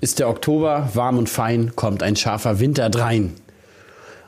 [0.00, 3.32] ist der Oktober, warm und fein, kommt ein scharfer Winter drein.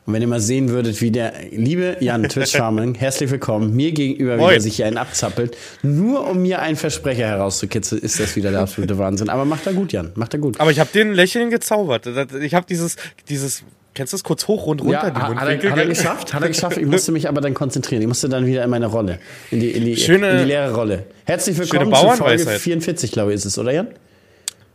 [0.07, 4.37] Und wenn ihr mal sehen würdet, wie der liebe Jan Twitch-Farming, herzlich willkommen, mir gegenüber
[4.39, 4.53] Moin.
[4.53, 8.61] wieder sich hier einen abzappelt, nur um mir einen Versprecher herauszukitzeln, ist das wieder der
[8.61, 9.29] absolute Wahnsinn.
[9.29, 10.59] Aber macht er gut, Jan, macht er gut.
[10.61, 12.07] Aber ich habe den Lächeln gezaubert.
[12.41, 12.97] Ich habe dieses,
[13.29, 13.65] dieses,
[13.95, 16.41] kennst du das kurz hoch und runter, Ja, die hat, er, hat er geschafft, hat
[16.43, 16.79] er geschafft.
[16.79, 18.01] Ich musste mich aber dann konzentrieren.
[18.01, 19.19] Ich musste dann wieder in meine Rolle,
[19.51, 21.05] in die, in die, Schöne- in die leere Rolle.
[21.27, 22.61] Herzlich willkommen zu Folge Bauernweisheit.
[22.61, 23.89] 44, glaube ich, ist es, oder Jan?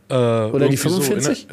[0.08, 1.46] Äh, Oder die irgendwie so, 45?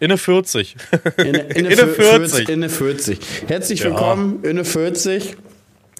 [0.00, 0.76] in der 40.
[1.18, 2.48] In, in, In der 40.
[2.48, 3.18] In der 40.
[3.48, 3.86] Herzlich Ja.
[3.86, 5.36] willkommen in der 40.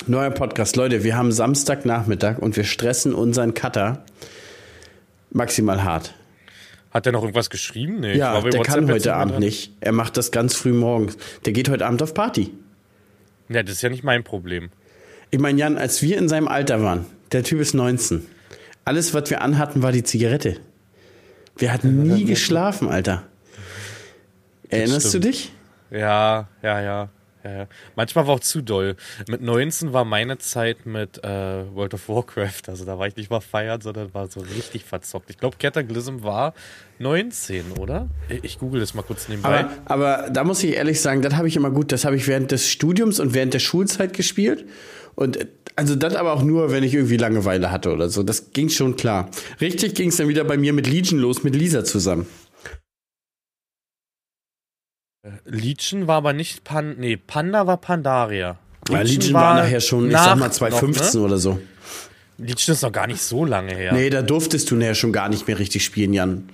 [0.06, 0.76] Neuer Podcast.
[0.76, 4.04] Leute, wir haben Samstagnachmittag und wir stressen unseren Cutter
[5.30, 6.14] maximal hart.
[6.90, 8.00] Hat der noch irgendwas geschrieben?
[8.00, 9.72] Nee, Ja, bei der WhatsApp kann heute Abend nicht.
[9.80, 11.16] Er macht das ganz früh morgens.
[11.44, 12.52] Der geht heute Abend auf Party.
[13.48, 14.70] Ja, das ist ja nicht mein Problem.
[15.30, 18.24] Ich meine, Jan, als wir in seinem Alter waren, der Typ ist 19.
[18.84, 20.56] Alles, was wir anhatten, war die Zigarette.
[21.58, 23.24] Wir hatten nie geschlafen, Alter.
[24.68, 25.52] Erinnerst du dich?
[25.90, 27.08] Ja, ja, ja.
[27.44, 27.66] Ja, ja.
[27.94, 28.96] Manchmal war auch zu doll.
[29.28, 31.28] Mit 19 war meine Zeit mit äh,
[31.72, 32.62] World of Warcraft.
[32.68, 35.30] Also da war ich nicht mal feiern, sondern war so richtig verzockt.
[35.30, 36.52] Ich glaube, Cataclysm war
[36.98, 38.08] 19, oder?
[38.28, 39.66] Ich, ich google das mal kurz nebenbei.
[39.86, 42.26] Aber, aber da muss ich ehrlich sagen, das habe ich immer gut, das habe ich
[42.26, 44.64] während des Studiums und während der Schulzeit gespielt.
[45.18, 48.22] Und äh, also das aber auch nur, wenn ich irgendwie Langeweile hatte oder so.
[48.22, 49.28] Das ging schon klar.
[49.60, 52.26] Richtig ging es dann wieder bei mir mit Legion los, mit Lisa zusammen.
[55.44, 56.94] Legion war aber nicht Pan.
[56.98, 58.58] Nee, Panda war Pandaria.
[58.88, 61.54] Ja, Legion war, nachher schon, ich sag mal, nach 2015 noch, oder so.
[61.54, 61.60] ne?
[62.38, 63.92] Legion ist noch gar nicht so lange her.
[63.92, 66.48] Nee, da durftest du nachher schon gar nicht mehr richtig spielen, Jan.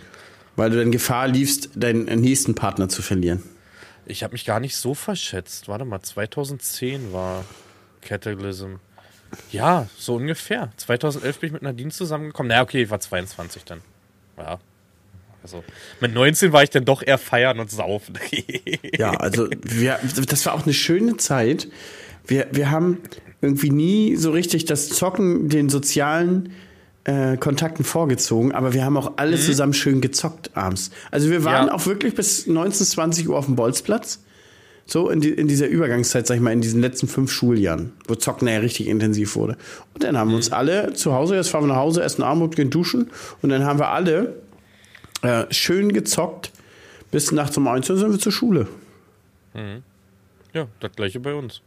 [0.56, 3.42] Weil du dann Gefahr liefst, deinen nächsten Partner zu verlieren.
[4.06, 5.68] Ich habe mich gar nicht so verschätzt.
[5.68, 7.44] Warte mal, 2010 war
[8.04, 8.74] Cataclysm.
[9.50, 10.70] Ja, so ungefähr.
[10.76, 12.50] 2011 bin ich mit Nadine zusammengekommen.
[12.54, 13.80] Na, okay, ich war 22 dann.
[14.38, 14.58] Ja.
[15.42, 15.62] Also,
[16.00, 18.18] mit 19 war ich dann doch eher feiern und saufen.
[18.98, 21.68] Ja, also wir, das war auch eine schöne Zeit.
[22.26, 22.98] Wir, wir haben
[23.42, 26.52] irgendwie nie so richtig das Zocken den sozialen
[27.02, 30.92] äh, Kontakten vorgezogen, aber wir haben auch alle zusammen schön gezockt abends.
[31.10, 31.74] Also wir waren Ja.
[31.74, 34.22] auch wirklich bis 19, 20 Uhr auf dem Bolzplatz.
[34.86, 38.14] So in, die, in dieser Übergangszeit, sag ich mal, in diesen letzten fünf Schuljahren, wo
[38.14, 39.56] Zocken ja richtig intensiv wurde.
[39.94, 42.54] Und dann haben wir uns alle zu Hause, jetzt fahren wir nach Hause, essen Abend,
[42.54, 44.42] gehen duschen und dann haben wir alle
[45.22, 46.52] äh, schön gezockt.
[47.10, 48.66] Bis nachts um eins Uhr sind wir zur Schule.
[50.52, 51.62] ja, das gleiche bei uns.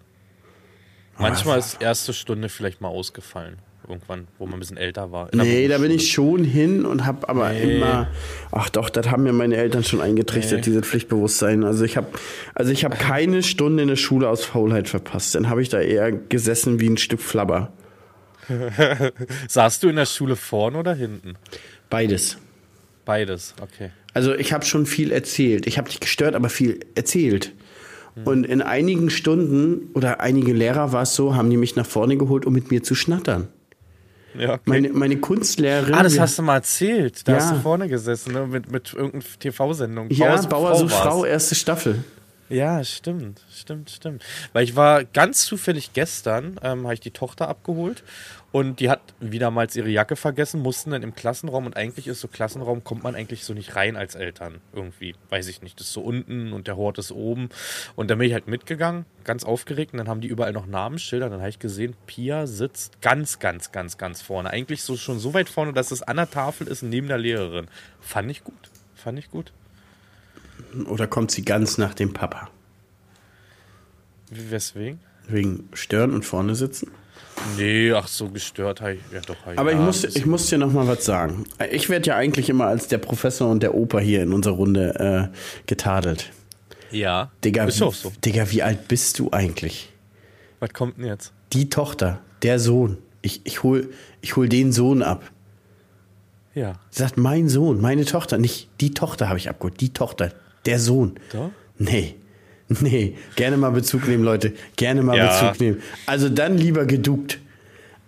[1.17, 3.57] Manchmal ist erste Stunde vielleicht mal ausgefallen.
[3.89, 5.29] Irgendwann, wo man ein bisschen älter war.
[5.33, 7.77] Nee, da bin ich schon hin und hab aber Nee.
[7.77, 8.07] immer.
[8.51, 10.63] Ach doch, das haben mir meine Eltern schon eingetrichtert, Nee.
[10.65, 11.63] dieses Pflichtbewusstsein.
[11.63, 12.07] Also ich habe
[12.53, 15.35] also ich habe keine Stunde in der Schule aus Faulheit verpasst.
[15.35, 17.71] Dann habe ich da eher gesessen wie ein Stück Flabber.
[19.47, 21.35] Saßt du in der Schule vorne oder hinten?
[21.89, 22.37] Beides.
[23.05, 23.91] Beides, okay.
[24.13, 25.67] Also ich habe schon viel erzählt.
[25.67, 27.53] Ich habe nicht gestört, aber viel erzählt.
[28.25, 32.17] Und in einigen Stunden oder einige Lehrer war es so, haben die mich nach vorne
[32.17, 33.47] geholt, um mit mir zu schnattern.
[34.37, 34.61] Ja, okay.
[34.65, 35.93] Meine, meine Kunstlehrerin.
[35.93, 37.27] ah, das hast du mal erzählt.
[37.27, 37.37] Da Ja.
[37.39, 38.45] hast du vorne gesessen, ne?
[38.47, 40.09] mit, mit irgendeiner TV-Sendung.
[40.11, 41.01] ja, Bauer sucht war's.
[41.01, 42.03] Frau, erste Staffel.
[42.49, 44.23] Ja, stimmt, stimmt, stimmt.
[44.53, 48.03] Weil ich war ganz zufällig gestern, ähm, habe ich die Tochter abgeholt
[48.53, 52.29] und die hat wiedermals ihre Jacke vergessen, mussten dann im Klassenraum und eigentlich ist so
[52.29, 55.93] Klassenraum, kommt man eigentlich so nicht rein als Eltern irgendwie, weiß ich nicht, das ist
[55.93, 57.49] so unten und der Hort ist oben
[57.97, 61.29] und dann bin ich halt mitgegangen, ganz aufgeregt und dann haben die überall noch Namensschilder,
[61.29, 65.33] dann habe ich gesehen, Pia sitzt ganz, ganz, ganz, ganz vorne, eigentlich so schon so
[65.33, 67.67] weit vorne, dass es an der Tafel ist neben der Lehrerin.
[67.99, 69.51] Fand ich gut, fand ich gut.
[70.85, 72.49] Oder kommt sie ganz nach dem Papa?
[74.29, 74.99] Weswegen?
[75.27, 76.91] Wegen Stören und vorne sitzen?
[77.57, 79.01] Nee, ach so gestört habe ich.
[79.13, 79.35] Ja, doch.
[79.55, 81.45] Aber ja, ich, muss, ich muss dir noch mal was sagen.
[81.71, 85.31] Ich werde ja eigentlich immer als der Professor und der Opa hier in unserer Runde
[85.31, 86.31] äh, getadelt.
[86.91, 87.31] Ja.
[87.43, 88.11] Digga, ist wie, auch so.
[88.23, 89.91] Digga, wie alt bist du eigentlich?
[90.59, 91.31] Was kommt denn jetzt?
[91.53, 92.97] Die Tochter, der Sohn.
[93.21, 93.89] Ich, ich, hol,
[94.21, 95.29] ich hol den Sohn ab.
[96.55, 96.79] Ja.
[96.89, 98.37] Sie sagt, mein Sohn, meine Tochter.
[98.37, 99.79] Nicht die Tochter habe ich abgeholt.
[99.79, 100.31] Die Tochter,
[100.67, 101.19] der Sohn.
[101.33, 101.49] Doch?
[101.77, 102.15] Nee.
[102.67, 103.15] Nee.
[103.35, 104.53] Gerne mal Bezug nehmen, Leute.
[104.75, 105.27] Gerne mal Ja.
[105.27, 105.81] Bezug nehmen.
[106.05, 107.39] Also dann lieber geduckt.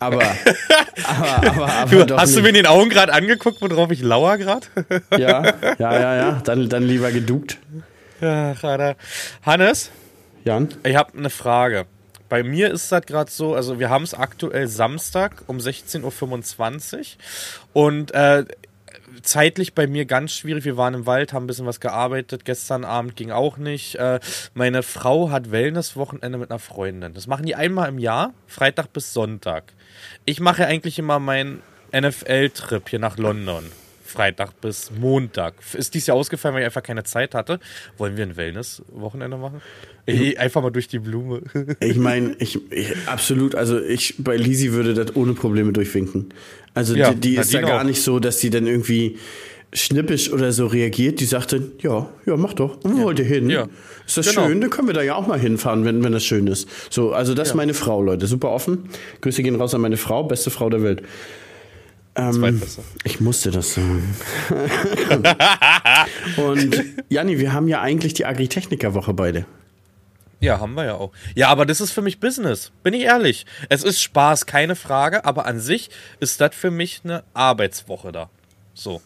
[0.01, 0.21] Aber,
[1.05, 2.43] aber, aber, aber Du, hast du nicht.
[2.43, 4.65] mir in den Augen gerade angeguckt, worauf ich lauer gerade?
[5.11, 6.41] Ja, ja, ja, ja.
[6.43, 7.57] Dann, dann lieber geduckt.
[8.21, 8.95] ja, gerade.
[9.45, 9.91] Hannes,
[10.45, 10.69] Jan?
[10.83, 11.85] ich habe eine Frage.
[12.29, 17.15] Bei mir ist das gerade so, also wir haben es aktuell Samstag um 16.25
[17.73, 18.45] Uhr und äh,
[19.21, 20.65] zeitlich bei mir ganz schwierig.
[20.65, 22.45] Wir waren im Wald, haben ein bisschen was gearbeitet.
[22.45, 23.95] Gestern Abend ging auch nicht.
[23.95, 24.19] Äh,
[24.53, 27.13] meine Frau hat Wellness-Wochenende mit einer Freundin.
[27.13, 29.73] Das machen die einmal im Jahr, Freitag bis Sonntag.
[30.25, 31.61] Ich mache eigentlich immer meinen
[31.93, 33.63] NFL-Trip hier nach London.
[34.09, 35.53] Freitag bis Montag.
[35.73, 37.59] Ist dies Jahr ausgefallen, weil ich einfach keine Zeit hatte.
[37.97, 39.61] Wollen wir ein Wellness-Wochenende machen?
[40.05, 41.41] Ey, einfach mal durch die Blume.
[41.79, 46.33] Ich meine, ich, ich, absolut, also ich bei Lisi würde das ohne Probleme durchwinken.
[46.73, 47.85] Also Ja, die, die ist ja gar auch.
[47.85, 49.17] nicht so, dass die dann irgendwie
[49.71, 51.19] schnippisch oder so reagiert.
[51.19, 52.79] Die sagt dann, ja, ja, mach doch.
[52.81, 53.49] Wo wollt ihr hin?
[53.51, 53.67] Ja.
[54.07, 54.47] Ist das Genau.
[54.47, 54.61] schön?
[54.61, 56.67] Dann können wir da ja auch mal hinfahren, wenn, wenn das schön ist.
[56.89, 58.25] So, also das ist meine Frau, Leute.
[58.25, 58.89] Super offen.
[59.21, 61.03] Grüße gehen raus an meine Frau, beste Frau der Welt.
[62.15, 62.61] Ähm.
[63.03, 64.15] Ich musste das sagen.
[66.37, 69.45] Und Janni, wir haben ja eigentlich die Agritechniker-Woche beide.
[70.41, 71.11] Ja, haben wir ja auch.
[71.35, 72.71] Ja, aber das ist für mich Business.
[72.81, 73.45] Bin ich ehrlich.
[73.67, 75.89] Es ist Spaß, keine Frage, aber an sich
[76.19, 78.29] ist das für mich eine Arbeitswoche da.
[78.73, 79.01] So.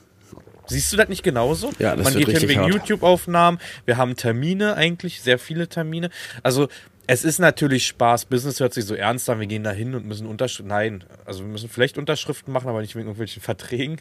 [0.68, 1.72] Siehst du das nicht genauso?
[1.80, 2.64] Ja, das Man geht hin wegen.
[2.64, 3.60] YouTube-Aufnahmen.
[3.86, 6.10] Wir haben Termine eigentlich, sehr viele Termine.
[6.42, 6.70] Also,
[7.08, 8.26] es ist natürlich Spaß.
[8.26, 9.40] Business hört sich so ernst an.
[9.40, 10.68] Wir gehen da hin und müssen Unterschriften.
[10.68, 13.98] Nein, also wir müssen vielleicht Unterschriften machen, aber nicht wegen irgendwelchen Verträgen.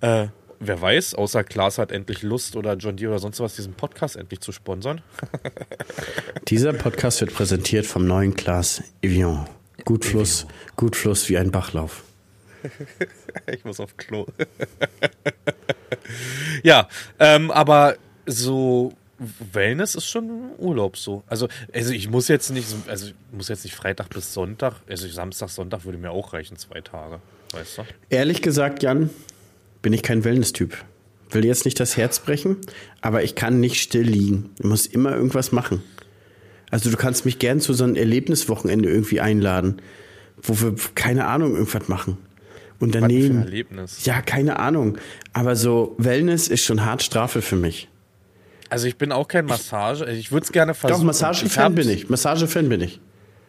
[0.00, 3.74] Äh, wer weiß, außer Klaas hat endlich Lust oder John Deere oder sonst was, diesen
[3.74, 5.00] Podcast endlich zu sponsern.
[6.48, 9.48] Dieser Podcast wird präsentiert vom neuen Glas Evian.
[9.84, 12.04] Gutfluss, Gutfluss wie ein Bachlauf.
[13.46, 14.26] Ich muss auf Klo.
[16.62, 16.88] ja,
[17.18, 18.92] ähm, aber so
[19.52, 21.22] Wellness ist schon Urlaub so.
[21.26, 24.74] Also, also ich muss jetzt nicht, so- also ich muss jetzt nicht Freitag bis Sonntag,
[24.88, 27.20] also Samstag, Sonntag würde mir auch reichen, zwei Tage.
[27.52, 27.82] Weißt du?
[28.08, 29.10] Ehrlich gesagt, Jan,
[29.82, 30.76] bin ich kein Wellness-Typ.
[31.30, 32.56] Will jetzt nicht das Herz brechen,
[33.02, 34.50] aber ich kann nicht still liegen.
[34.58, 35.82] Ich muss immer irgendwas machen.
[36.70, 39.82] Also du kannst mich gern zu so einem Erlebniswochenende irgendwie einladen,
[40.42, 42.16] wo wir, keine Ahnung, irgendwas machen.
[42.78, 43.42] Und Was für ein.
[43.42, 44.04] Erlebnis.
[44.06, 44.96] Ja, keine Ahnung.
[45.34, 47.88] Aber so Wellness ist schon hart Strafe für mich.
[48.70, 51.06] Also ich bin auch kein Massage, also ich würde es gerne Doch, versuchen.
[51.06, 52.08] Massagefan ich bin ich.
[52.08, 53.00] Massagefan bin ich.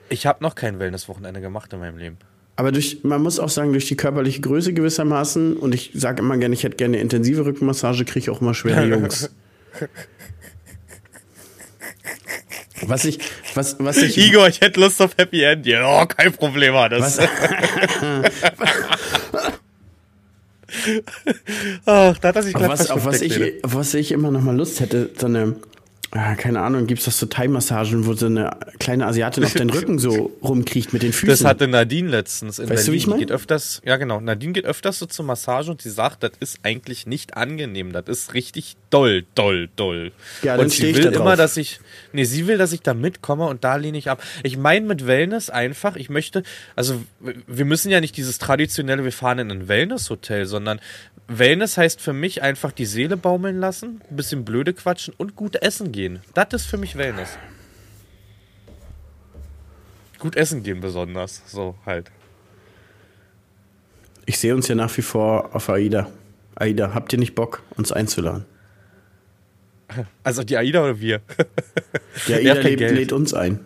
[0.09, 2.18] Ich habe noch kein Wellness-Wochenende gemacht in meinem Leben.
[2.56, 6.38] Aber durch, man muss auch sagen, durch die körperliche Größe gewissermaßen, und ich sage immer
[6.38, 9.29] gerne, ich hätte gerne eine intensive Rückenmassage, kriege ich auch immer schwere Jungs.
[12.83, 13.19] Was ich,
[13.53, 15.67] was, was ich, Igor, ich hätte Lust auf Happy End.
[15.67, 17.19] Ja, oh, kein Problem, das.
[17.19, 17.29] was,
[21.85, 24.55] Ach, da hat er sich glatt was, auf was ich, was ich immer noch mal
[24.55, 25.55] Lust hätte, so eine,
[26.11, 29.99] ah, keine Ahnung, gibt's doch so Thai-Massagen, wo so eine kleine Asiatin auf den Rücken
[29.99, 31.29] so rumkriecht mit den Füßen.
[31.29, 32.93] Das hatte Nadine letztens in Weißt du, Berlin.
[32.93, 33.19] wie ich mein?
[33.19, 36.31] Die geht öfters, ja genau, Nadine geht öfters so zur Massage und sie sagt, das
[36.39, 40.11] ist eigentlich nicht angenehm, das ist richtig doll, doll, doll.
[40.43, 41.21] Ja, dann und sie ich will da drauf.
[41.21, 41.79] immer, dass ich,
[42.13, 44.23] nee, sie will, dass ich da mitkomme und da lehne ich ab.
[44.43, 46.43] Ich meine mit Wellness einfach, ich möchte,
[46.75, 50.79] also wir müssen ja nicht dieses traditionelle, wir fahren in ein Wellness-Hotel, sondern
[51.27, 55.55] Wellness heißt für mich einfach die Seele baumeln lassen, ein bisschen blöde quatschen und gut
[55.55, 56.19] essen gehen.
[56.33, 57.37] Das ist für mich Wellness.
[60.19, 62.11] Gut essen gehen besonders, so halt.
[64.25, 66.11] Ich sehe uns ja nach wie vor auf AIDA.
[66.55, 68.45] AIDA, habt ihr nicht Bock, uns einzuladen?
[70.23, 71.21] Also die AIDA oder wir?
[72.27, 73.59] Der Wer AIDA lädt, lädt uns ein.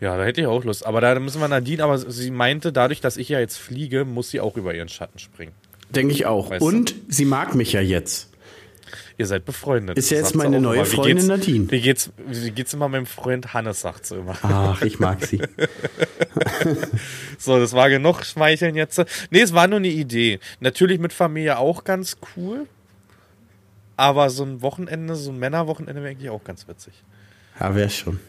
[0.00, 0.86] Ja, da hätte ich auch Lust.
[0.86, 4.30] Aber da müssen wir Nadine, aber sie meinte, dadurch, dass ich ja jetzt fliege, muss
[4.30, 5.52] sie auch über ihren Schatten springen.
[5.90, 6.50] Denke ich auch.
[6.50, 6.66] Weißt du?
[6.66, 8.28] Und sie mag mich ja jetzt.
[9.18, 9.98] Ihr seid befreundet.
[9.98, 10.86] Ist ja jetzt meine neue immer.
[10.86, 11.70] Wie Freundin geht's- Nadine.
[11.72, 14.36] Wie geht's, wie geht's immer meinem Freund Hannes, sagt sie immer.
[14.42, 15.40] Ach, ich mag sie.
[17.38, 19.02] So, das war genug Schmeicheln jetzt.
[19.30, 20.40] Nee, es war nur eine Idee.
[20.60, 22.66] Natürlich mit Familie auch ganz cool.
[23.98, 26.94] Aber so ein Wochenende, so ein Männerwochenende wäre eigentlich auch ganz witzig.
[27.58, 28.20] Ja, wär's schon.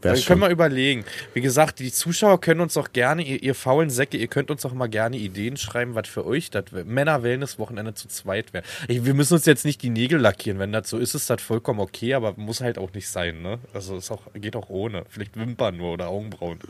[0.00, 0.48] Da Wär's können schon.
[0.48, 1.04] wir überlegen.
[1.34, 4.64] Wie gesagt, die Zuschauer können uns auch gerne, ihr, ihr faulen Säcke, ihr könnt uns
[4.64, 8.62] auch mal gerne Ideen schreiben, was für euch das wär- Männer-Wellness-Wochenende zu zweit wäre.
[8.88, 10.58] Wir müssen uns jetzt nicht die Nägel lackieren.
[10.60, 13.58] Wenn das so ist, ist das vollkommen okay, aber muss halt auch nicht sein, ne?
[13.74, 15.04] Also es auch, geht auch ohne.
[15.10, 16.60] Vielleicht Wimpern nur oder Augenbrauen.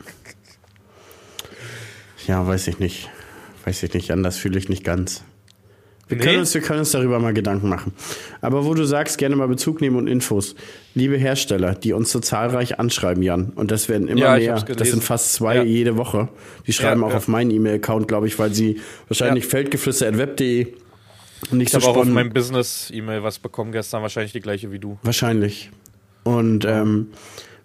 [2.27, 3.09] Ja, weiß ich nicht.
[3.65, 4.11] Weiß ich nicht.
[4.11, 5.23] Anders fühle ich nicht ganz.
[6.11, 6.23] Wir, Nee?
[6.25, 7.93] können uns, wir können uns darüber mal Gedanken machen.
[8.41, 10.55] Aber wo du sagst, gerne mal Bezug nehmen und Infos.
[10.93, 14.61] Liebe Hersteller, die uns so zahlreich anschreiben, Jan, und das werden immer Ja, mehr.
[14.61, 15.63] Das sind fast zwei Ja.
[15.63, 16.27] jede Woche.
[16.67, 20.67] Die schreiben Ja, auch auf meinen E-Mail-Account, glaube ich, weil sie wahrscheinlich feldgeflüster.web.de
[21.49, 24.71] und nicht Ich so habe auch auf meinem Business-E-Mail was bekommen gestern, wahrscheinlich die gleiche
[24.71, 24.99] wie du.
[25.03, 25.71] Wahrscheinlich.
[26.23, 27.07] Und ähm,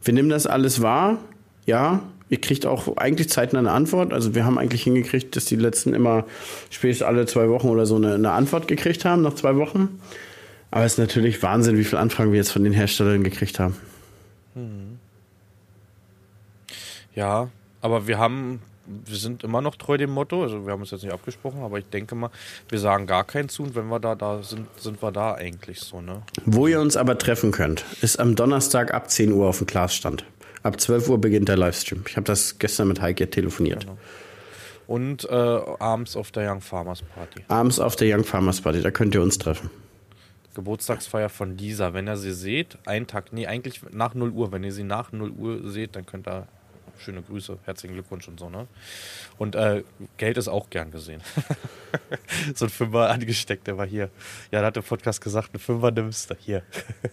[0.04, 1.18] wir nehmen das alles wahr.
[1.66, 4.12] Ja, ihr kriegt auch eigentlich zeitnah eine Antwort.
[4.12, 6.24] Also wir haben eigentlich hingekriegt, dass die letzten immer
[6.70, 10.00] spätestens alle zwei Wochen oder so eine, eine Antwort gekriegt haben, nach zwei Wochen.
[10.70, 13.76] Aber es ist natürlich Wahnsinn, wie viele Anfragen wir jetzt von den Herstellern gekriegt haben.
[17.14, 17.48] Ja,
[17.80, 21.02] aber wir haben, wir sind immer noch treu dem Motto, also wir haben uns jetzt
[21.02, 22.30] nicht abgesprochen, aber ich denke mal,
[22.68, 25.80] wir sagen gar keinen zu und wenn wir da, da sind, sind wir da eigentlich
[25.80, 26.22] so, ne?
[26.44, 30.24] Wo ihr uns aber treffen könnt, ist am Donnerstag ab 10 Uhr auf dem Glasstand.
[30.66, 32.02] Ab 12 Uhr beginnt der Livestream.
[32.08, 33.86] Ich habe das gestern mit Heike telefoniert.
[34.88, 37.44] Und äh, abends auf der Young Farmers Party.
[37.46, 39.70] Abends auf der Young Farmers Party, da könnt ihr uns treffen.
[40.54, 41.94] Geburtstagsfeier von Lisa.
[41.94, 44.50] Wenn ihr sie seht, einen Tag, nee, eigentlich nach 0 Uhr.
[44.50, 46.48] Wenn ihr sie nach 0 Uhr seht, dann könnt ihr
[46.98, 48.66] schöne Grüße, herzlichen Glückwunsch und so, ne?
[49.38, 49.84] Und äh,
[50.16, 51.20] Geld ist auch gern gesehen.
[52.56, 54.10] so ein Fünfer angesteckt, der war hier.
[54.50, 56.64] Ja, da hat der Podcast gesagt, ein Fünfer nimmst du hier.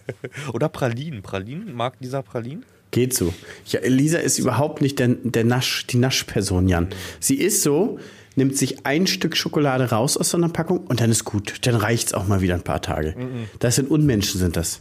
[0.52, 1.22] Oder Pralinen.
[1.22, 1.72] Pralinen?
[1.72, 2.64] Mag Lisa Pralinen?
[2.94, 3.34] Geht so.
[3.66, 6.86] Ja, Lisa ist überhaupt nicht der, der Nasch, die Naschperson, Jan.
[7.18, 7.98] Sie ist so,
[8.36, 11.54] nimmt sich ein Stück Schokolade raus aus so einer Packung und dann ist gut.
[11.66, 13.16] Dann reicht's auch mal wieder ein paar Tage.
[13.58, 14.78] Das sind Unmenschen, sind das.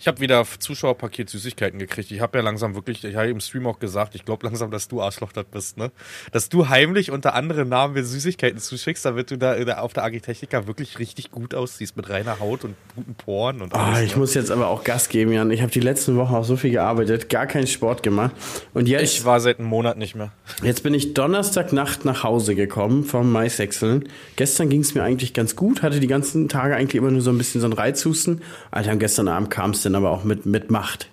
[0.00, 2.10] Ich habe wieder Zuschauerpaket Süßigkeiten gekriegt.
[2.10, 4.88] Ich habe ja langsam wirklich, ich habe im Stream auch gesagt, ich glaube langsam, dass
[4.88, 5.90] du Arschloch das bist, ne?
[6.32, 10.04] Dass du heimlich unter anderen Namen mir Süßigkeiten zuschickst, damit du da, da auf der
[10.04, 14.02] Agitechnica wirklich richtig gut aussiehst mit reiner Haut und guten Poren und Ah, alles.
[14.02, 14.18] ich ne?
[14.18, 15.50] muss jetzt aber auch Gas geben, Jan.
[15.50, 18.32] Ich habe die letzten Wochen auch so viel gearbeitet, gar keinen Sport gemacht.
[18.72, 20.32] Und jetzt, ich war seit einem Monat nicht mehr.
[20.62, 24.08] jetzt bin ich Donnerstagnacht nach Hause gekommen vom Maiswechseln.
[24.36, 27.30] Gestern ging es mir eigentlich ganz gut, hatte die ganzen Tage eigentlich immer nur so
[27.30, 28.42] ein bisschen so einen Reizhusten.
[28.70, 31.08] Alter, und gestern Abend kam es dann aber auch mit, mit Macht.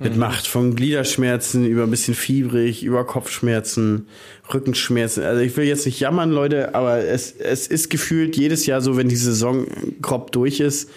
[0.00, 0.46] Mit Macht.
[0.46, 4.06] Von Gliederschmerzen über ein bisschen fiebrig, über Kopfschmerzen,
[4.54, 5.24] Rückenschmerzen.
[5.24, 8.96] Also ich will jetzt nicht jammern, Leute, aber es, es ist gefühlt jedes Jahr so,
[8.96, 9.66] wenn die Saison
[10.00, 10.88] grob durch ist,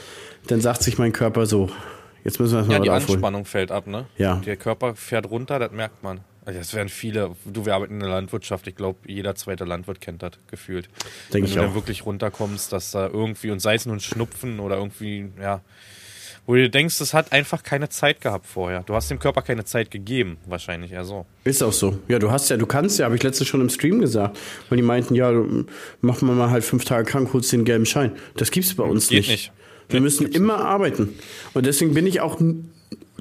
[0.45, 1.69] dann sagt sich mein Körper so,
[2.23, 3.15] jetzt müssen wir das mal Ja, die aufholen.
[3.15, 4.05] Anspannung fällt ab, ne?
[4.19, 4.35] Ja.
[4.45, 6.19] Der Körper fährt runter, das merkt man.
[6.45, 9.99] Also das werden viele, du, wir arbeiten in der Landwirtschaft, ich glaube, jeder zweite Landwirt
[10.01, 10.89] kennt das gefühlt.
[11.31, 11.75] Denk Wenn ich du dann auch.
[11.75, 15.61] wirklich runterkommst, dass da irgendwie, und sei es nur ein Schnupfen oder irgendwie, ja,
[16.47, 18.83] wo du denkst, das hat einfach keine Zeit gehabt vorher.
[18.83, 21.25] Du hast dem Körper keine Zeit gegeben, wahrscheinlich eher so.
[21.43, 21.97] Ist auch so.
[22.07, 24.37] Ja, du hast ja, du kannst ja, habe ich letztens schon im Stream gesagt,
[24.69, 25.65] weil die meinten, ja, du,
[26.01, 28.11] mach mal halt fünf Tage krank, holst den gelben Schein.
[28.35, 29.29] Das gibt's bei uns Geht nicht.
[29.29, 29.51] nicht.
[29.89, 31.09] Wir Nee, müssen immer arbeiten.
[31.53, 32.39] Und deswegen bin ich auch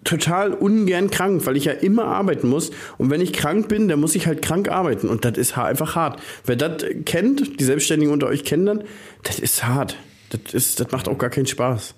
[0.04, 2.70] total ungern krank, weil ich ja immer arbeiten muss.
[2.96, 5.08] Und wenn ich krank bin, dann muss ich halt krank arbeiten.
[5.08, 6.20] Und das ist einfach hart.
[6.46, 8.84] Wer das kennt, die Selbstständigen unter euch kennen dann,
[9.24, 9.96] das ist hart.
[10.30, 11.94] Das, ist, das macht auch gar keinen Spaß.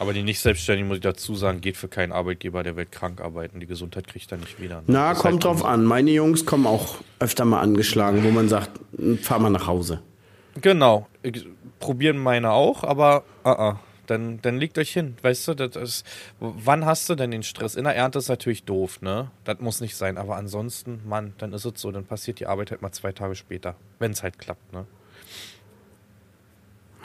[0.00, 3.60] Aber die Nicht-Selbstständigen, muss ich dazu sagen, geht für keinen Arbeitgeber der Welt krank arbeiten.
[3.60, 4.76] Die Gesundheit kriegt er nicht wieder.
[4.76, 4.84] ne?
[4.86, 5.84] Na, Das kommt halt drauf an.
[5.84, 8.80] Meine Jungs kommen auch öfter mal angeschlagen, wo man sagt,
[9.20, 10.00] fahr mal nach Hause.
[10.58, 11.06] Genau.
[11.80, 13.76] Probieren meine auch, aber uh -uh.
[14.06, 15.16] Dann, dann legt euch hin.
[15.20, 16.06] Weißt du, das ist,
[16.40, 17.74] wann hast du denn den Stress?
[17.76, 19.30] In der Ernte ist natürlich doof, ne?
[19.44, 20.16] Das muss nicht sein.
[20.16, 21.92] Aber ansonsten, Mann, dann ist es so.
[21.92, 23.76] Dann passiert die Arbeit halt mal zwei Tage später.
[24.00, 24.86] Wenn es halt klappt, ne?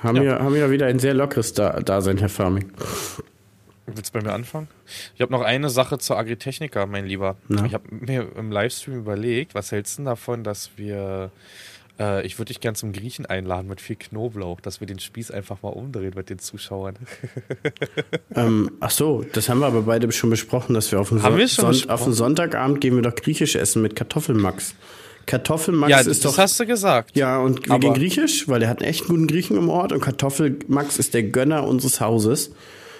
[0.06, 0.24] Haben, Ja.
[0.24, 2.72] wir, haben wir wieder ein sehr lockeres da Dasein, Herr Förming.
[3.88, 4.68] Willst du bei mir anfangen?
[5.16, 7.36] Ich habe noch eine Sache zur Agritechnica, mein Lieber.
[7.48, 7.66] Na?
[7.66, 11.30] Ich habe mir im Livestream überlegt, was hältst du davon, dass wir,
[12.00, 15.30] äh, ich würde dich gern zum Griechen einladen mit viel Knoblauch, dass wir den Spieß
[15.30, 16.96] einfach mal umdrehen mit den Zuschauern.
[18.36, 21.32] Ähm, ach so, das haben wir aber beide schon besprochen, dass wir auf den, Son
[21.48, 21.90] Son besprochen?
[21.92, 24.76] auf den Sonntagabend gehen wir doch griechisch essen mit Kartoffelmax.
[25.26, 26.38] Kartoffelmax ja, ist das doch...
[26.38, 27.16] hast du gesagt.
[27.16, 30.02] ja, und wir gehen griechisch, weil er hat einen echt guten Griechen im Ort und
[30.02, 32.52] Kartoffelmax ist der Gönner unseres Hauses.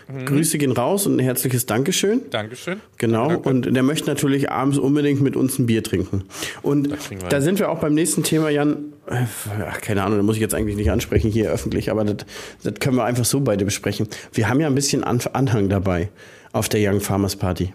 [0.08, 0.26] Mhm.
[0.26, 2.22] Grüße gehen raus und ein herzliches Dankeschön.
[2.30, 2.80] Dankeschön.
[2.98, 3.50] Genau, Danke.
[3.50, 6.26] und der möchte natürlich abends unbedingt mit uns ein Bier trinken.
[6.62, 6.90] Und
[7.30, 8.94] da sind wir auch beim nächsten Thema, Jan.
[9.08, 12.26] Ach, keine Ahnung, da muss ich jetzt eigentlich nicht ansprechen hier öffentlich, aber das,
[12.64, 14.08] das können wir einfach so beide besprechen.
[14.32, 16.10] Wir haben ja ein bisschen An Anhang dabei
[16.52, 17.74] auf der Young Farmers Party.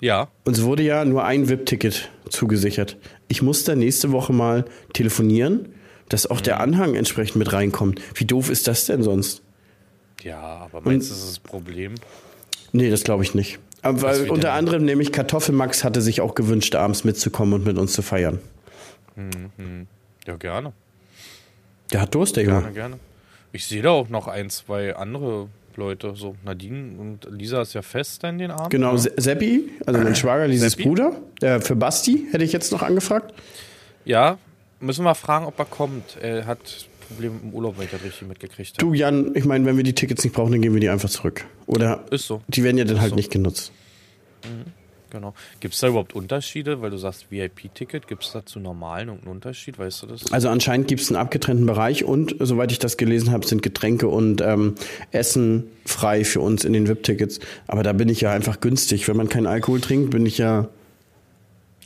[0.00, 2.96] Ja, Uns wurde ja nur ein VIP-Ticket zugesichert.
[3.28, 4.64] Ich muss da nächste Woche mal
[4.94, 5.68] telefonieren,
[6.08, 6.44] dass auch Mhm.
[6.44, 8.00] der Anhang entsprechend mit reinkommt.
[8.14, 9.42] Wie doof ist das denn sonst?
[10.22, 11.94] ja, aber meinst du, das ist das Problem?
[12.72, 13.58] Nee, das glaube ich nicht.
[13.82, 14.56] Aber weil unter denn?
[14.58, 18.38] anderem nämlich Kartoffelmax hatte sich auch gewünscht, abends mitzukommen und mit uns zu feiern.
[20.26, 20.72] Ja, gerne.
[21.92, 22.60] Der hat Durst, der Junge.
[22.60, 22.98] Gerne, gerne.
[23.52, 26.12] Ich sehe da auch noch ein, zwei andere Leute.
[26.16, 28.70] So, Nadine und Lisa ist ja fest in den Armen.
[28.70, 30.84] Genau, Se- Seppi, also mein Schwager, dieses Seppi?
[30.84, 31.12] Bruder.
[31.40, 33.34] Der für Basti hätte ich jetzt noch angefragt.
[34.04, 34.38] Ja,
[34.80, 36.16] müssen wir fragen, ob er kommt.
[36.20, 38.78] Er hat Probleme im Urlaub, weil ich das richtig mitgekriegt habe.
[38.86, 41.10] Du, Jan, ich meine, wenn wir die Tickets nicht brauchen, dann geben wir die einfach
[41.10, 41.44] zurück.
[41.66, 42.40] Oder Ist so.
[42.48, 43.16] die werden ja dann halt so.
[43.16, 43.72] nicht genutzt.
[45.10, 45.34] Genau.
[45.60, 46.80] Gibt es da überhaupt Unterschiede?
[46.80, 49.78] Weil du sagst VIP-Ticket, gibt es da zu normalen irgendeinen Unterschied?
[49.78, 50.32] Weißt du das?
[50.32, 54.08] Also anscheinend gibt es einen abgetrennten Bereich und, soweit ich das gelesen habe, sind Getränke
[54.08, 54.74] und ähm,
[55.12, 57.40] Essen frei für uns in den VIP-Tickets.
[57.66, 59.08] Aber da bin ich ja einfach günstig.
[59.08, 60.68] Wenn man keinen Alkohol trinkt, bin ich ja.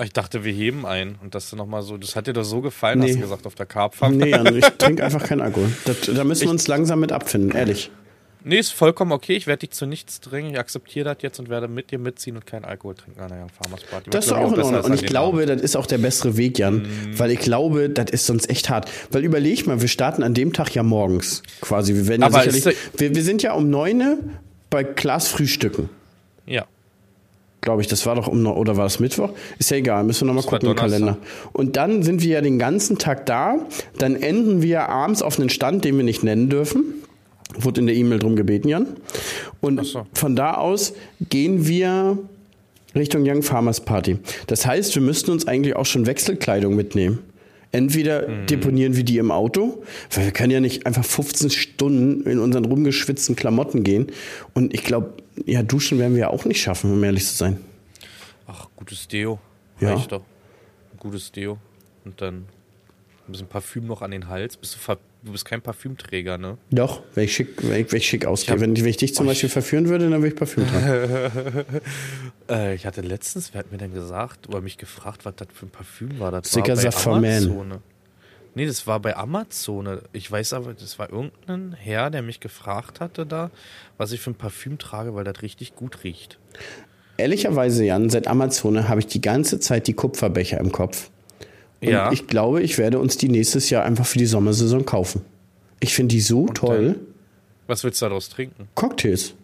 [0.02, 1.16] Ich dachte, wir heben ein.
[1.23, 3.07] Und das nochmal so, das hat dir doch so gefallen, Nee.
[3.11, 4.12] hast du gesagt, auf der Karpfahrt.
[4.12, 5.71] Nee, Jan, ich trinke einfach keinen Alkohol.
[5.85, 7.90] Das, da müssen wir uns langsam mit abfinden, ehrlich.
[8.46, 9.34] Nee, ist vollkommen okay.
[9.36, 10.52] Ich werde dich zu nichts drängen.
[10.52, 13.40] Ich akzeptiere das jetzt und werde mit dir mitziehen und keinen Alkohol trinken an der
[13.40, 14.10] Young Farmers Party.
[14.10, 14.84] Das ist auch in Ordnung.
[14.84, 16.82] Und ich glaube, das ist auch der bessere Weg, Jan.
[16.82, 17.18] Mhm.
[17.18, 18.90] Weil ich glaube, das ist sonst echt hart.
[19.10, 21.94] Weil überleg mal, wir starten an dem Tag ja morgens quasi.
[21.94, 22.76] Wir werden ja Aber sicherlich.
[22.98, 24.36] Wir, wir sind ja um neun
[24.68, 25.88] bei Klaas Frühstücken.
[26.44, 26.66] Ja.
[27.62, 27.88] glaube ich.
[27.88, 29.30] Das war doch um, oder war es Mittwoch?
[29.58, 31.16] Ist ja egal, müssen wir nochmal gucken im Kalender.
[31.54, 33.56] Und dann sind wir ja den ganzen Tag da.
[33.96, 37.03] Dann enden wir abends auf einen Stand, den wir nicht nennen dürfen.
[37.56, 38.96] Wurde in der E-Mail drum gebeten, Jan.
[39.61, 40.06] Und so.
[40.14, 40.94] von da aus
[41.28, 42.18] gehen wir
[42.94, 44.18] Richtung Young Farmers Party.
[44.46, 47.18] Das heißt, wir müssten uns eigentlich auch schon Wechselkleidung mitnehmen.
[47.73, 48.46] Entweder Mhm.
[48.46, 49.82] deponieren wir die im Auto,
[50.12, 54.12] weil wir können ja nicht einfach 15 Stunden in unseren rumgeschwitzten Klamotten gehen.
[54.52, 57.58] Und ich glaube, ja, duschen werden wir ja auch nicht schaffen, um ehrlich zu sein.
[58.46, 59.40] Ach, gutes Deo.
[59.80, 59.94] Ja.
[59.94, 60.23] Reicht doch.
[61.00, 61.58] Gutes Deo.
[62.04, 62.44] Und dann
[63.26, 64.56] ein bisschen Parfüm noch an den Hals.
[64.56, 66.59] Bist du, ver du bist kein Parfümträger, ne?
[66.71, 68.61] Doch, wenn ich schick, wenn ich, wenn ich schick ausgehe.
[68.61, 71.64] wenn, wenn ich dich zum Beispiel verführen würde, dann würde ich Parfüm tragen.
[72.47, 75.64] Äh, ich hatte letztens, wer hat mir denn gesagt oder mich gefragt, was das für
[75.64, 76.31] ein Parfüm war?
[76.31, 77.25] Das Sticker war bei Man.
[77.25, 77.81] Amazone.
[78.54, 80.00] Nee, das war bei Amazon.
[80.12, 83.50] Ich weiß aber, das war irgendein Herr, der mich gefragt hatte da,
[83.97, 86.38] was ich für ein Parfüm trage, weil das richtig gut riecht.
[87.16, 91.11] Ehrlicherweise, Jan, seit Amazon habe ich die ganze Zeit die Kupferbecher im Kopf.
[91.85, 92.12] Und Ja.
[92.12, 95.23] ich glaube, ich werde uns die nächstes Jahr einfach für die Sommersaison kaufen.
[95.81, 96.97] Ich finde die so toll.
[97.67, 98.69] Was willst du daraus trinken?
[98.75, 99.35] Cocktails.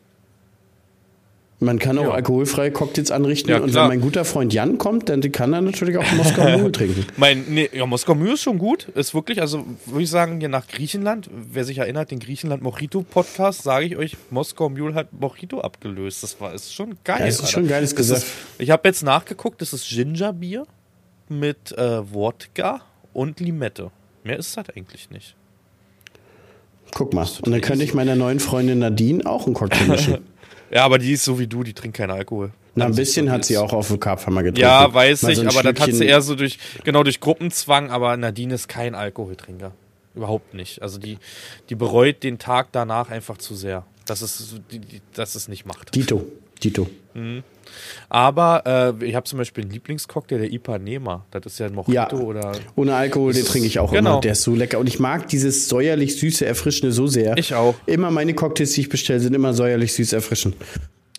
[1.62, 2.10] Man kann auch Ja.
[2.12, 3.50] alkoholfreie Cocktails anrichten.
[3.50, 6.72] Ja, und wenn mein guter Freund Jan kommt, dann kann er natürlich auch Moskau Mule
[6.72, 7.04] trinken.
[7.18, 8.88] Mein, nee, ja, Moskau Mule ist schon gut.
[8.94, 13.02] Ist wirklich, also würde ich sagen, hier nach Griechenland, wer sich erinnert, den Griechenland Mojito
[13.02, 16.22] Podcast, sage ich euch, Moskau Mule hat Mojito abgelöst.
[16.22, 17.16] Das war, ist schon geil.
[17.20, 17.52] Ja, das ist Alter.
[17.52, 20.66] schon geiles ist- Ich habe jetzt nachgeguckt, das ist Gingerbier
[21.30, 22.80] mit äh, Wodka
[23.12, 23.90] und Limette.
[24.24, 25.34] Mehr ist das eigentlich nicht.
[26.94, 27.26] Guck mal.
[27.42, 30.18] Und dann könnte ich meiner neuen Freundin Nadine auch einen Cocktail mischen.
[30.70, 32.52] Ja, aber die ist so wie du, die trinkt keinen Alkohol.
[32.74, 34.60] Na, ein bisschen hat ist- sie auch auf dem Carphammer getrunken.
[34.60, 38.16] Ja, weiß ich, so aber das hat sie eher so durch, genau durch Gruppenzwang, aber
[38.16, 39.72] Nadine ist kein Alkoholtrinker.
[40.14, 40.82] Überhaupt nicht.
[40.82, 41.18] Also die,
[41.68, 45.66] die bereut den Tag danach einfach zu sehr, dass es, die, die, dass es nicht
[45.66, 45.94] macht.
[45.94, 46.24] Dito.
[46.62, 46.88] Dito.
[48.08, 51.24] Aber äh, ich habe zum Beispiel einen Lieblingscocktail, der Ipanema.
[51.30, 52.10] Das ist ja ein Mojito Ja.
[52.12, 52.52] oder.
[52.76, 54.12] Ohne Alkohol, den trinke ich auch genau.
[54.12, 54.20] immer.
[54.20, 54.78] Der ist so lecker.
[54.78, 57.36] Und ich mag dieses säuerlich süße, erfrischende so sehr.
[57.36, 57.74] Ich auch.
[57.86, 60.56] Immer meine Cocktails, die ich bestelle, sind immer säuerlich süß erfrischend.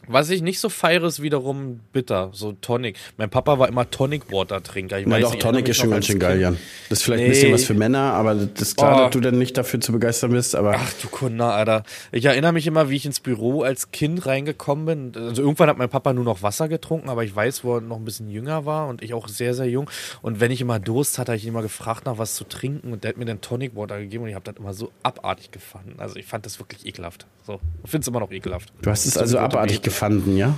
[0.08, 2.98] Was ich nicht so feiere, ist wiederum bitter, so Tonic.
[3.18, 5.00] Mein Papa war immer Tonic Water Trinker.
[5.00, 6.40] Ich Na weiß doch, nicht, ich Tonic ist schon ganz schön geil.
[6.42, 6.58] Jan.
[6.90, 7.34] Das ist vielleicht ein Nee.
[7.34, 9.04] bisschen was für Männer, aber das ist klar, Oh.
[9.06, 10.56] dass du dann nicht dafür zu begeistern bist.
[10.56, 11.84] Aber Ach du Kunde, Alter.
[12.12, 15.22] Ich erinnere mich immer, wie ich ins Büro als Kind reingekommen bin.
[15.24, 17.98] Also irgendwann hat mein Papa nur noch Wasser getrunken, aber ich weiß, wo er noch
[17.98, 19.90] ein bisschen jünger war und ich auch sehr, sehr jung.
[20.22, 22.92] Und wenn ich immer Durst hatte, habe ich ihn immer gefragt, nach was zu trinken
[22.92, 25.52] und der hat mir dann Tonic Water gegeben und ich habe das immer so abartig
[25.52, 25.96] gefunden.
[26.00, 27.28] Also ich fand das wirklich ekelhaft.
[27.46, 28.72] So, ich finde es immer noch ekelhaft.
[28.82, 29.92] du hast es So also abartig Beete.
[30.02, 30.58] Gefunden, ja?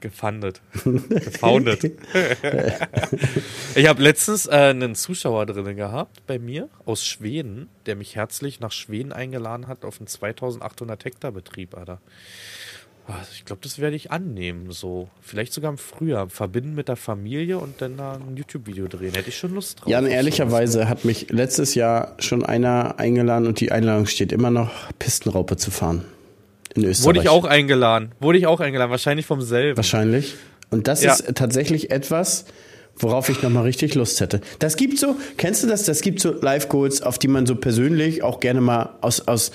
[0.00, 0.60] Gefundet.
[0.84, 1.84] Gefoundet.
[3.74, 8.60] ich habe letztens äh, einen Zuschauer drin gehabt bei mir aus Schweden, der mich herzlich
[8.60, 12.00] nach Schweden eingeladen hat auf einen 2800 Hektar Betrieb, Alter.
[13.32, 15.08] Ich glaube, das werde ich annehmen, so.
[15.20, 16.28] Vielleicht sogar im Frühjahr.
[16.28, 19.14] Verbinden mit der Familie und dann da ein YouTube-Video drehen.
[19.14, 19.88] Hätte ich schon Lust drauf.
[19.88, 24.70] Jan, ehrlicherweise hat mich letztes Jahr schon einer eingeladen und die Einladung steht immer noch,
[24.98, 26.04] Pistenraupe zu fahren.
[26.76, 26.84] In.
[26.84, 27.06] Österreich.
[27.06, 28.12] Wurde ich auch eingeladen.
[28.20, 28.90] Wurde ich auch eingeladen.
[28.90, 29.76] Wahrscheinlich vom selben.
[29.76, 30.34] Wahrscheinlich.
[30.70, 31.12] Und das Ja.
[31.14, 32.44] ist tatsächlich etwas,
[32.98, 34.40] worauf ich nochmal richtig Lust hätte.
[34.58, 35.84] Das gibt so, kennst du das?
[35.84, 39.52] Das gibt so Live-Goals, auf die man so persönlich auch gerne mal aus, aus,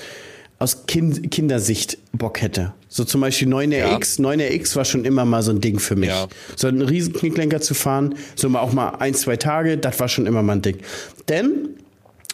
[0.59, 2.73] aus kind, Kindersicht Bock hätte.
[2.87, 4.19] So zum Beispiel 9RX.
[4.19, 6.09] 9RX war schon immer mal so ein Ding für mich.
[6.09, 6.27] Ja.
[6.55, 10.07] So einen riesen Knicklenker zu fahren, so mal auch mal ein, zwei Tage, das war
[10.07, 10.77] schon immer mal ein Ding.
[11.29, 11.69] Denn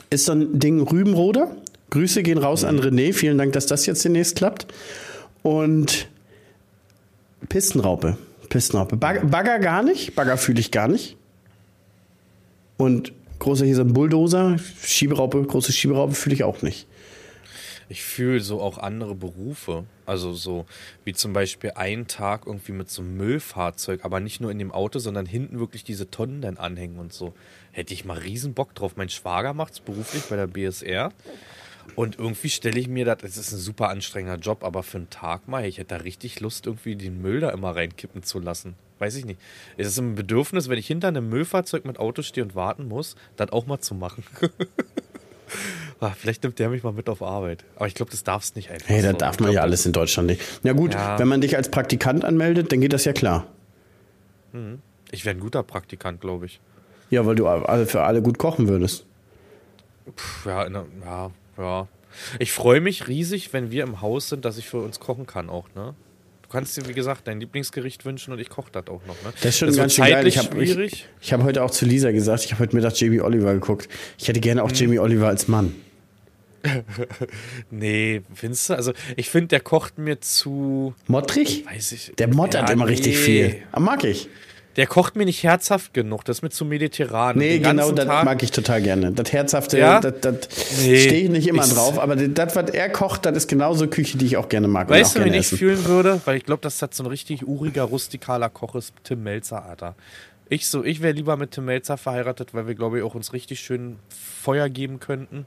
[0.10, 1.56] ist so ein Ding Rübenroder.
[1.89, 3.13] Grüße gehen raus an René.
[3.13, 4.67] Vielen Dank, dass das jetzt demnächst klappt.
[5.43, 6.08] Und
[7.50, 8.17] Pistenraupe.
[8.50, 8.97] Pistenraupe.
[8.97, 10.15] Bagger, Bagger gar nicht.
[10.15, 11.17] Bagger fühle ich gar nicht.
[12.78, 14.58] Und großer hier so ein Bulldozer.
[14.84, 16.88] Schieberaupe, große Schieberaupe fühle ich auch nicht.
[17.89, 19.86] Ich fühle so auch andere Berufe.
[20.06, 20.65] Also so
[21.06, 24.71] wie zum Beispiel einen Tag irgendwie mit so einem Müllfahrzeug, aber nicht nur in dem
[24.71, 27.34] Auto, sondern hinten wirklich diese Tonnen dann anhängen und so.
[27.71, 28.97] Hätte ich mal riesen Bock drauf.
[28.97, 31.12] Mein Schwager macht es beruflich bei der BSR.
[31.95, 35.10] Und irgendwie stelle ich mir das, es ist ein super anstrengender Job, aber für einen
[35.10, 38.76] Tag mal, ich hätte da richtig Lust, irgendwie den Müll da immer reinkippen zu lassen.
[39.00, 39.39] Weiß ich nicht.
[39.78, 43.15] Es ist ein Bedürfnis, wenn ich hinter einem Müllfahrzeug mit Auto stehe und warten muss,
[43.36, 44.23] das auch mal zu machen.
[46.00, 47.63] Ah, Vielleicht nimmt der mich mal mit auf Arbeit.
[47.78, 48.88] Aber ich glaube, das darfst nicht einfach.
[48.89, 49.17] Hey, da so.
[49.17, 50.41] darf man ja alles in Deutschland nicht.
[50.62, 51.17] Na gut, Ja.
[51.17, 53.47] wenn man dich als Praktikant anmeldet, dann geht das ja klar.
[55.12, 56.60] Ich wäre ein guter Praktikant, glaube ich.
[57.10, 57.45] Ja, weil du
[57.88, 59.06] für alle gut kochen würdest.
[60.06, 61.88] Puh, ja, ja, ja.
[62.39, 65.50] Ich freue mich riesig, wenn wir im Haus sind, dass ich für uns kochen kann
[65.50, 65.93] auch, ne?
[66.41, 69.34] Du kannst dir, wie gesagt, dein Lieblingsgericht wünschen und ich koche das auch noch, ne?
[69.41, 70.26] Das ist schon wird ganz schön geil.
[70.26, 73.20] Ich habe ich, ich hab heute auch zu Lisa gesagt, ich habe heute Mittag Jamie
[73.22, 73.89] Oliver geguckt.
[74.17, 75.76] Ich hätte gerne auch Jamie Oliver als Mann.
[77.70, 78.74] nee, findest du?
[78.76, 80.93] Also, ich finde, der kocht mir zu.
[81.08, 81.65] Mottrig?
[81.65, 82.13] Weiß ich.
[82.17, 83.22] Der mottert Ja, immer richtig nee.
[83.22, 83.56] viel.
[83.72, 84.30] Ah, Mag ich.
[84.78, 86.24] Der kocht mir nicht herzhaft genug.
[86.26, 87.38] Das ist mir zu mediterran.
[87.38, 89.12] Nee, genau, das Tag- mag ich total gerne.
[89.12, 90.00] Das Herzhafte, Ja?
[90.00, 90.36] das, das
[90.84, 90.98] Nee.
[91.00, 94.18] stehe ich nicht immer Ich- drauf, aber das, was er kocht, das ist genauso Küche,
[94.20, 94.88] die ich auch gerne mag.
[94.90, 96.22] Weißt du, wen ich fühlen würde?
[96.26, 98.94] Weil ich glaube, dass das so ein richtig uriger, rustikaler Koch ist.
[99.04, 99.96] Tim Melzer, Alter.
[100.49, 103.33] Ich so, ich wäre lieber mit Tim Melzer verheiratet, weil wir, glaube ich, auch uns
[103.33, 105.45] richtig schön Feuer geben könnten.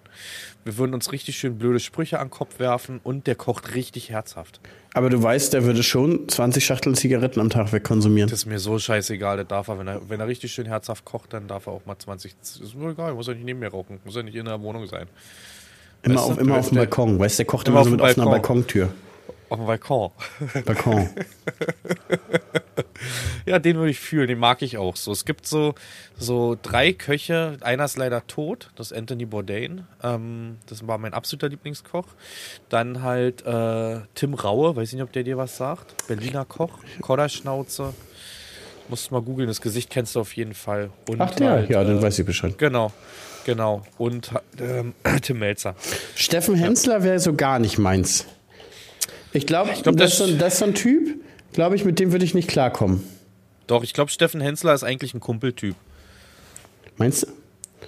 [0.65, 4.11] Wir würden uns richtig schön blöde Sprüche an den Kopf werfen und der kocht richtig
[4.11, 4.61] herzhaft.
[4.93, 8.29] Aber du weißt, der würde schon 20 Schachteln Zigaretten am Tag wegkonsumieren.
[8.29, 9.79] Das ist mir so scheißegal, das darf er.
[9.79, 12.35] Wenn er, wenn er richtig schön herzhaft kocht, dann darf er auch mal 20.
[12.43, 14.01] Ist mir egal, muss ja nicht neben mir rauchen.
[14.05, 15.07] Muss ja nicht in der Wohnung sein.
[16.03, 17.19] Immer, Weißt du, auf, immer der- auf dem Balkon.
[17.19, 18.57] Weißt du, der kocht Immer immer, so mit offener Balkon.
[18.65, 18.93] Balkontür.
[19.51, 20.11] Auf dem Balkon.
[20.65, 21.11] Balkon.
[23.47, 25.11] Ja, den würde ich fühlen, den mag ich auch so.
[25.13, 25.75] Es gibt so,
[26.17, 29.87] so drei Köche, einer ist leider tot, das ist Anthony Bourdain.
[30.03, 32.07] Ähm, das war mein absoluter Lieblingskoch.
[32.69, 36.07] Dann halt äh, Tim Raue, weiß nicht, ob der dir was sagt.
[36.07, 37.95] Berliner Koch, Kodderschnauze.
[38.89, 40.91] Musst du mal googeln, das Gesicht kennst du auf jeden Fall.
[41.09, 42.59] Und Ach der, halt, ja, dann äh, weiß ich Bescheid.
[42.59, 42.93] Genau,
[43.45, 43.85] genau.
[43.99, 45.75] Und ähm, Tim Melzer.
[46.15, 48.27] Steffen Hensler wäre so gar nicht meins.
[49.33, 51.21] Ich glaube, glaub, das, das- ist so ein- das ist so ein Typ,
[51.53, 53.03] glaube ich, mit dem würde ich nicht klarkommen.
[53.67, 55.77] Doch, ich glaube, Steffen Hensler ist eigentlich ein Kumpeltyp.
[56.97, 57.27] Meinst du?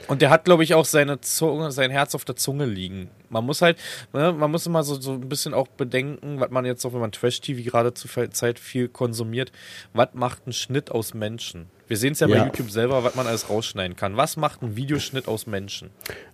[0.08, 3.08] Und der hat, glaube ich, auch seine Zunge, sein Herz auf der Zunge liegen.
[3.28, 3.78] Man muss halt,
[4.12, 7.00] ne, man muss immer so, so ein bisschen auch bedenken, was man jetzt auch, wenn
[7.00, 9.52] man Trash-TV gerade zur Zeit viel konsumiert,
[9.92, 11.66] was macht ein Schnitt aus Menschen?
[11.88, 12.38] Wir sehen es ja, Ja.
[12.38, 14.16] bei YouTube selber, was man alles rausschneiden kann.
[14.16, 15.90] Was macht ein Videoschnitt aus Menschen?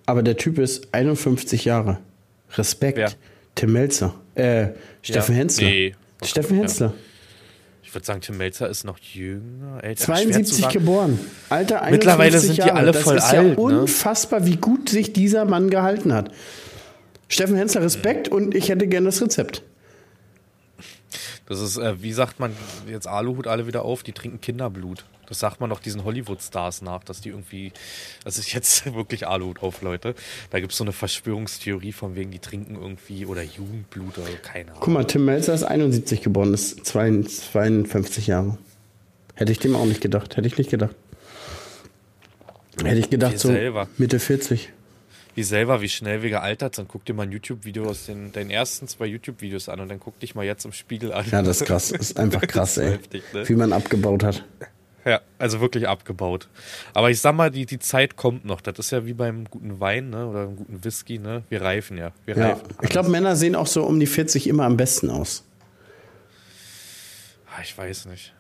[0.07, 1.99] Aber der Typ ist 51 Jahre.
[2.57, 2.97] Respekt.
[2.97, 3.11] Wer?
[3.59, 4.15] Tim Melzer.
[4.35, 4.69] Äh,
[5.03, 5.41] Steffen Ja.
[5.41, 5.69] Hensler.
[5.69, 5.95] Nee.
[6.25, 6.95] Steffen Hensler.
[7.83, 10.05] Ich würde sagen, Tim Melzer ist noch jünger, älter.
[10.05, 10.73] schwer zu 72 sagen.
[10.75, 11.19] geboren.
[11.49, 12.73] Alter, 51 Mittlerweile sind die Jahre.
[12.75, 13.81] alle das voll ist ja alt, ne?
[13.81, 16.31] unfassbar, wie gut sich dieser Mann gehalten hat.
[17.29, 19.63] Steffen Hensler, Respekt und ich hätte gerne das Rezept.
[21.49, 22.55] Das ist, äh, wie sagt man,
[22.89, 25.05] jetzt Aluhut alle wieder auf, die trinken Kinderblut.
[25.29, 27.73] Das sagt man doch diesen Hollywood-Stars nach, dass die irgendwie,
[28.25, 30.15] das ist jetzt wirklich Aluhut auf, Leute.
[30.51, 34.71] Da gibt es so eine Verschwörungstheorie von wegen, die trinken irgendwie oder Jugendblut oder keine
[34.71, 34.81] Ahnung.
[34.81, 38.59] Guck mal, Tim Melzer ist 71 geboren, ist 52 52 Jahre.
[39.35, 40.37] Hätte ich dem auch nicht gedacht.
[40.37, 40.95] Hätte ich nicht gedacht.
[42.83, 43.89] Hätte ich gedacht, Wir so selber.
[43.97, 44.71] Mitte 40.
[45.39, 46.89] Wie selber, wie schnell wir gealtert sind.
[46.89, 50.19] Guck dir mal ein YouTube-Video aus den, deinen ersten zwei YouTube-Videos an und dann guck
[50.19, 51.27] dich mal jetzt im Spiegel an.
[51.31, 51.91] Ja, das ist krass.
[51.91, 52.91] Das ist einfach krass, ist ey.
[52.91, 53.49] heftig, ne?
[53.49, 54.45] Wie man abgebaut hat.
[55.05, 56.49] Ja, also wirklich abgebaut.
[56.93, 58.61] Aber ich sag mal, die, die Zeit kommt noch.
[58.61, 60.27] Das ist ja wie beim guten Wein, ne?
[60.27, 61.45] Oder einem guten Whisky, ne?
[61.51, 62.11] Wir reifen ja.
[62.27, 62.49] Wir Ja.
[62.49, 62.67] reifen.
[62.83, 65.45] Ich glaube, Männer sehen auch so um die 40 immer am besten aus.
[67.57, 68.35] Ah, Ich weiß nicht.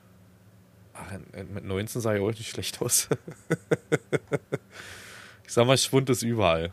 [0.95, 1.13] Ach,
[1.55, 3.07] mit 19 sah ich auch nicht schlecht aus.
[5.47, 6.73] ich sag mal, Schwund ist überall.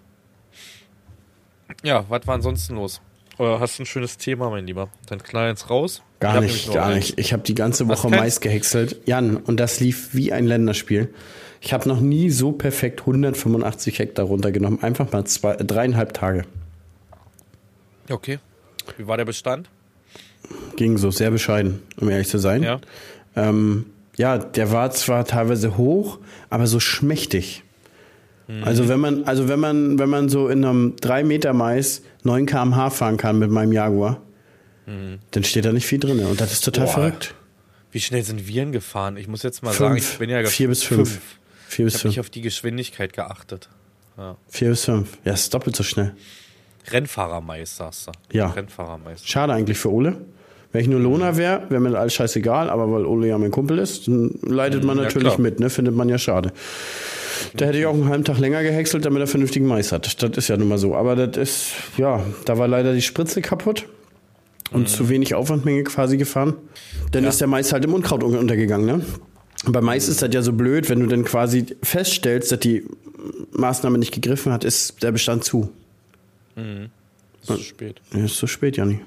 [1.84, 3.02] Ja, was war ansonsten los?
[3.38, 4.90] Oder hast du ein schönes Thema, mein Lieber?
[5.08, 6.02] Dann knall ins raus.
[6.20, 7.20] Gar nicht, gar nicht.
[7.20, 8.10] Ich habe die ganze Woche?
[8.10, 8.98] Mais gehäckselt.
[9.06, 11.14] Jan, und das lief wie ein Länderspiel.
[11.60, 14.82] Ich habe noch nie so perfekt 185 Hektar runtergenommen.
[14.84, 16.44] Einfach mal zwei, äh, dreieinhalb Tage.
[18.10, 18.40] Okay.
[18.98, 19.70] Wie war der Bestand?
[20.76, 22.64] Ging so sehr bescheiden, um ehrlich zu sein.
[22.64, 22.80] Ja.
[23.36, 27.64] Ähm, ja, der war zwar teilweise hoch, aber so schmächtig.
[28.48, 28.64] Mhm.
[28.64, 32.46] Also wenn man, also wenn man, wenn man so in einem 3 Meter Mais 9
[32.46, 34.22] km/h fahren kann mit meinem Jaguar,
[35.32, 36.20] dann steht da nicht viel drin.
[36.20, 36.88] Und das ist total Mhm.
[36.88, 36.94] Boah.
[36.94, 37.36] verrückt.
[37.92, 39.18] Wie schnell sind Viren gefahren?
[39.18, 41.20] Ich muss jetzt mal sagen, ich bin ja vier bis fünf.
[41.68, 42.26] Vier bis Ich habe nicht fünf.
[42.26, 43.70] auf die Geschwindigkeit geachtet.
[44.18, 44.36] Ja.
[44.48, 45.18] Vier bis fünf.
[45.26, 46.14] Ja, ist doppelt so schnell.
[46.92, 48.12] Rennfahrermais, sagst du.
[48.38, 48.48] Ja.
[48.52, 49.26] Rennfahrermais.
[49.26, 50.18] Schade eigentlich für Ole.
[50.72, 53.80] Wenn ich nur Lohner wäre, wäre mir alles scheißegal, aber weil Ole ja mein Kumpel
[53.80, 55.40] ist, dann leidet man Ja, natürlich klar.
[55.42, 55.70] mit, ne?
[55.70, 56.52] Findet man ja schade.
[57.56, 60.22] Da hätte ich auch einen halben Tag länger gehäckselt, damit er vernünftigen Mais hat.
[60.22, 60.96] Das ist ja nun mal so.
[60.96, 63.88] Aber das ist, ja, da war leider die Spritze kaputt
[64.72, 66.56] und zu wenig Aufwandmenge quasi gefahren.
[67.12, 69.06] Dann ist der Mais halt im Unkraut un- untergegangen, ne?
[69.66, 72.84] Und bei Mais ist das ja so blöd, wenn du dann quasi feststellst, dass die
[73.52, 75.72] Maßnahme nicht gegriffen hat, ist der Bestand zu.
[77.42, 78.02] Ist zu spät.
[78.14, 79.00] Ja, ist zu spät, Janni.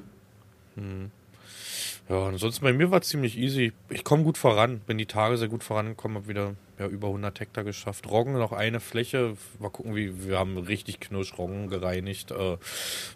[2.08, 3.72] Ja, ansonsten bei mir war es ziemlich easy.
[3.90, 7.40] Ich komme gut voran, bin die Tage sehr gut vorangekommen, habe wieder ja, über 100
[7.40, 8.08] Hektar geschafft.
[8.08, 9.36] Roggen noch eine Fläche.
[9.58, 12.56] Mal gucken, wie wir haben richtig Knirschroggen gereinigt, äh,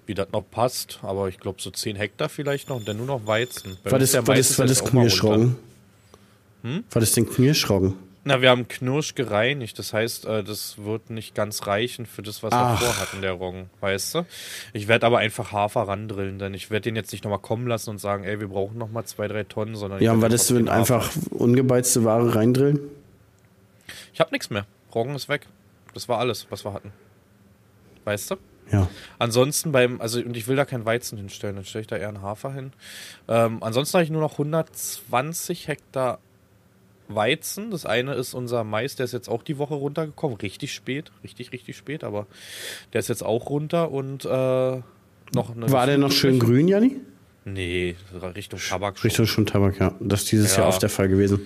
[0.07, 1.01] wie das noch passt.
[1.03, 3.77] Aber ich glaube so 10 Hektar vielleicht noch und dann nur noch Weizen.
[3.85, 4.85] Bei Was ist, der was Mais ist, was ist.
[4.85, 5.57] Knirschroggen?
[6.91, 7.95] Was denn Knirschroggen?
[8.25, 9.79] Na, wir haben Knirsch gereinigt.
[9.81, 12.81] Das heißt, äh, das wird nicht ganz reichen für das, was Ach.
[12.81, 14.27] wir vorhatten, der Roggen, weißt du?
[14.73, 17.91] Ich werde aber einfach Hafer randrillen, denn ich werde den jetzt nicht nochmal kommen lassen
[17.91, 20.69] und sagen, ey, wir brauchen nochmal zwei, drei Tonnen, sondern Ja, und was ist, wenn
[20.69, 22.79] einfach ungebeizte Ware reindrillen?
[24.13, 24.67] Ich habe nichts mehr.
[24.95, 25.47] Roggen ist weg.
[25.95, 26.93] Das war alles, was wir hatten.
[28.05, 28.37] Weißt du?
[28.71, 28.89] Ja.
[29.19, 32.09] Ansonsten beim, also und ich will da kein Weizen hinstellen, dann stelle ich da eher
[32.09, 32.73] einen Hafer hin.
[33.29, 36.19] Ähm, ansonsten habe ich nur noch 120 Hektar
[37.09, 37.71] Weizen.
[37.71, 40.39] Das eine ist unser Mais, der ist jetzt auch die Woche runtergekommen.
[40.39, 42.27] Richtig spät, richtig, richtig spät, aber
[42.93, 45.71] der ist jetzt auch runter und äh, noch eine.
[45.71, 47.01] War der noch schön grün, Janni?
[47.45, 47.97] Nee,
[48.35, 48.99] Richtung Tabak.
[48.99, 49.09] Schon.
[49.09, 49.95] Richtung schon Tabak, ja.
[50.01, 50.61] Das ist dieses ja.
[50.61, 51.41] Jahr oft der Fall gewesen.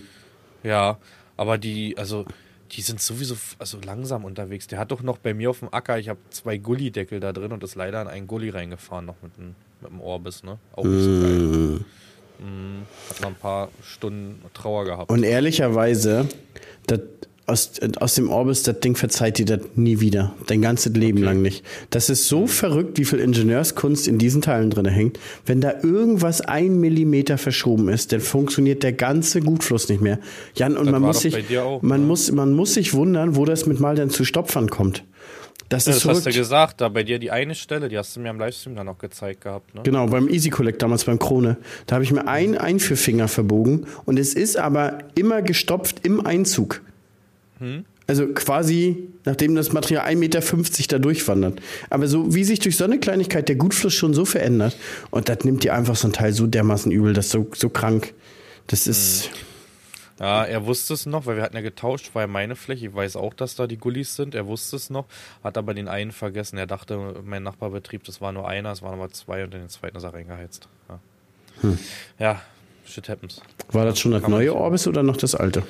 [0.62, 0.98] Ja,
[1.36, 2.26] aber die, also
[2.72, 4.66] die sind sowieso also langsam unterwegs.
[4.66, 7.52] Der hat doch noch bei mir auf dem Acker, ich habe zwei Gullideckel da drin
[7.52, 10.58] und ist leider in einen Gully reingefahren, noch mit, einem, mit dem Orbis, ne?
[10.72, 11.38] Auch nicht so geil.
[11.38, 11.84] Mm.
[12.38, 15.10] Mm, hat noch ein paar Stunden Trauer gehabt.
[15.10, 16.28] Und ehrlicherweise,
[16.86, 17.00] das
[17.46, 20.34] aus, aus dem Orbis, das Ding verzeiht dir das nie wieder.
[20.46, 21.26] Dein ganzes Leben okay.
[21.26, 21.64] lang nicht.
[21.90, 25.18] Das ist so verrückt, wie viel Ingenieurskunst in diesen Teilen drin hängt.
[25.44, 30.18] Wenn da irgendwas ein Millimeter verschoben ist, dann funktioniert der ganze Gutfluss nicht mehr.
[30.56, 32.06] Jan, und das man muss sich, auch, man ne?
[32.06, 35.04] muss, man muss sich wundern, wo das mit mal dann zu Stopfern kommt.
[35.68, 38.14] Das, ja, ist das hast du gesagt, da bei dir die eine Stelle, die hast
[38.14, 39.74] du mir am Livestream dann auch gezeigt gehabt.
[39.74, 39.80] Ne?
[39.82, 41.56] Genau, beim Easy Collect damals beim Krone.
[41.86, 46.82] Da habe ich mir einen Einführfinger verbogen und es ist aber immer gestopft im Einzug.
[47.58, 47.84] Hm?
[48.06, 50.40] Also quasi, nachdem das Material 1,50 Meter
[50.88, 51.60] da durchwandert.
[51.90, 54.76] Aber so wie sich durch so eine Kleinigkeit der Gutfluss schon so verändert,
[55.10, 57.68] und das nimmt dir einfach so ein Teil so dermaßen übel, das ist so, so
[57.68, 58.14] krank.
[58.68, 59.26] Das ist.
[59.26, 59.36] Hm.
[60.18, 62.86] Ja, er wusste es noch, weil wir hatten ja getauscht, war ja meine Fläche.
[62.86, 64.34] Ich weiß auch, dass da die Gullis sind.
[64.34, 65.04] Er wusste es noch,
[65.44, 66.56] hat aber den einen vergessen.
[66.56, 69.68] Er dachte, mein Nachbarbetrieb, das war nur einer, es waren aber zwei und in den
[69.68, 70.68] zweiten ist er reingeheizt.
[70.88, 71.00] Ja,
[71.60, 71.78] hm.
[72.18, 72.40] ja
[72.86, 73.42] shit happens.
[73.72, 75.64] War das schon das neue Orbis oder noch das alte?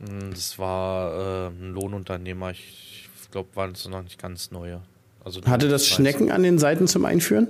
[0.00, 2.50] Hm, das war äh, ein Lohnunternehmer.
[2.50, 4.82] Ich glaube, waren es noch nicht ganz neue.
[5.24, 7.48] Also Hatte das Schnecken an den Seiten zum Einführen?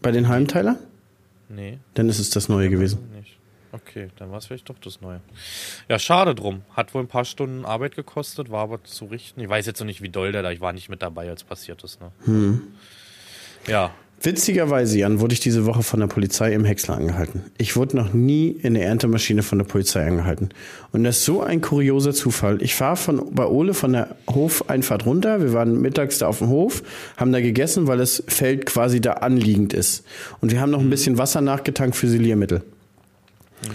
[0.00, 0.78] Bei den Heimteiler?
[1.48, 1.78] Nee.
[1.94, 2.98] Dann ist es das neue gewesen.
[3.16, 3.36] Nicht.
[3.72, 5.20] Okay, dann war es vielleicht doch das Neue.
[5.88, 6.62] Ja, schade drum.
[6.74, 9.40] Hat wohl ein paar Stunden Arbeit gekostet, war aber zu richten.
[9.40, 10.50] Ich weiß jetzt noch nicht, wie doll der da.
[10.50, 12.00] Ich war nicht mit dabei, als passiert ist.
[12.00, 12.10] Ne?
[12.24, 12.62] Hm.
[13.66, 17.42] Ja, Witzigerweise, Jan, wurde ich diese Woche von der Polizei im Häcksler angehalten.
[17.58, 20.48] Ich wurde noch nie in der Erntemaschine von der Polizei angehalten.
[20.92, 22.62] Und das ist so ein kurioser Zufall.
[22.62, 25.42] Ich fahre von bei Ole von der Hofeinfahrt runter.
[25.42, 26.82] Wir waren mittags da auf dem Hof,
[27.16, 30.04] haben da gegessen, weil das Feld quasi da anliegend ist.
[30.40, 30.90] Und wir haben noch ein mhm.
[30.90, 32.62] bisschen Wasser nachgetankt für Siliermittel.
[33.62, 33.68] Mhm.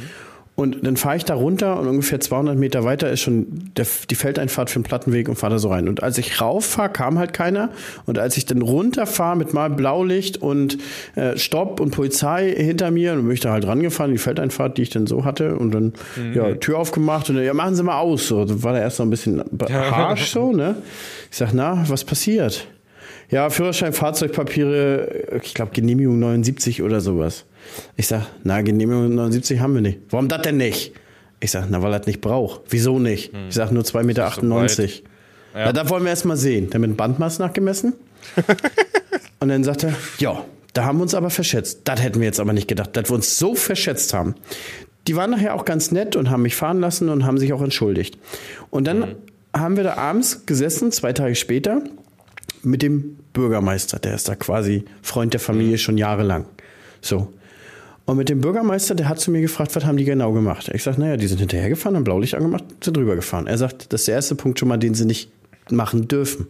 [0.56, 4.16] Und dann fahre ich da runter und ungefähr 200 Meter weiter ist schon der, die
[4.16, 5.88] Feldeinfahrt für den Plattenweg und fahre da so rein.
[5.88, 7.70] Und als ich rauffahre, kam halt keiner.
[8.06, 10.78] Und als ich dann runterfahre mit mal Blaulicht und
[11.16, 14.84] äh, Stopp und Polizei hinter mir, dann bin ich da halt rangefahren, die Feldeinfahrt, die
[14.84, 15.56] ich dann so hatte.
[15.56, 16.34] Und dann, mhm.
[16.34, 18.28] ja, Tür aufgemacht und dann, ja, machen Sie mal aus.
[18.28, 20.76] So, dann war der erst noch ein bisschen harsch so, ne?
[21.32, 22.68] Ich sag, na, was passiert?
[23.30, 27.46] Ja, Führerschein, Fahrzeugpapiere, ich glaube Genehmigung 79 oder sowas.
[27.98, 30.00] Ich sag, na, Genehmigung 79 haben wir nicht.
[30.10, 30.94] Warum das denn nicht?
[31.40, 32.62] Ich sag, na, weil er das nicht braucht.
[32.70, 33.34] Wieso nicht?
[33.34, 33.48] Hm.
[33.50, 34.32] Ich sag, nur 2,98 Meter.
[34.70, 35.66] So ja.
[35.66, 36.70] Na, da wollen wir erst mal sehen.
[36.70, 37.94] Dann mit dem Bandmaß nachgemessen.
[39.40, 41.82] und dann sagt er, ja, da haben wir uns aber verschätzt.
[41.86, 44.36] Das hätten wir jetzt aber nicht gedacht, dass wir uns so verschätzt haben.
[45.08, 47.62] Die waren nachher auch ganz nett und haben mich fahren lassen und haben sich auch
[47.62, 48.18] entschuldigt.
[48.70, 49.16] Und dann mhm.
[49.56, 51.82] haben wir da abends gesessen, zwei Tage später,
[52.64, 54.00] mit dem Bürgermeister.
[54.00, 55.80] Der ist da quasi Freund der Familie mhm.
[55.80, 56.46] schon jahrelang.
[57.02, 57.34] So.
[58.12, 60.70] Und mit dem Bürgermeister, der hat zu mir gefragt, was haben die genau gemacht?
[60.74, 63.48] Ich sage, naja, die sind hinterhergefahren, haben Blaulicht angemacht, sind drüber gefahren.
[63.48, 65.32] Er sagt, das ist der erste Punkt schon mal, den sie nicht
[65.70, 66.48] machen dürfen.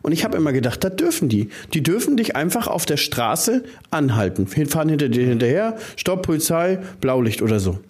[0.00, 1.50] Und ich habe immer gedacht, das dürfen die.
[1.74, 4.46] Die dürfen dich einfach auf der Straße anhalten.
[4.46, 7.80] Fahren hinter dir hinterher, Stopp, Polizei, Blaulicht oder so.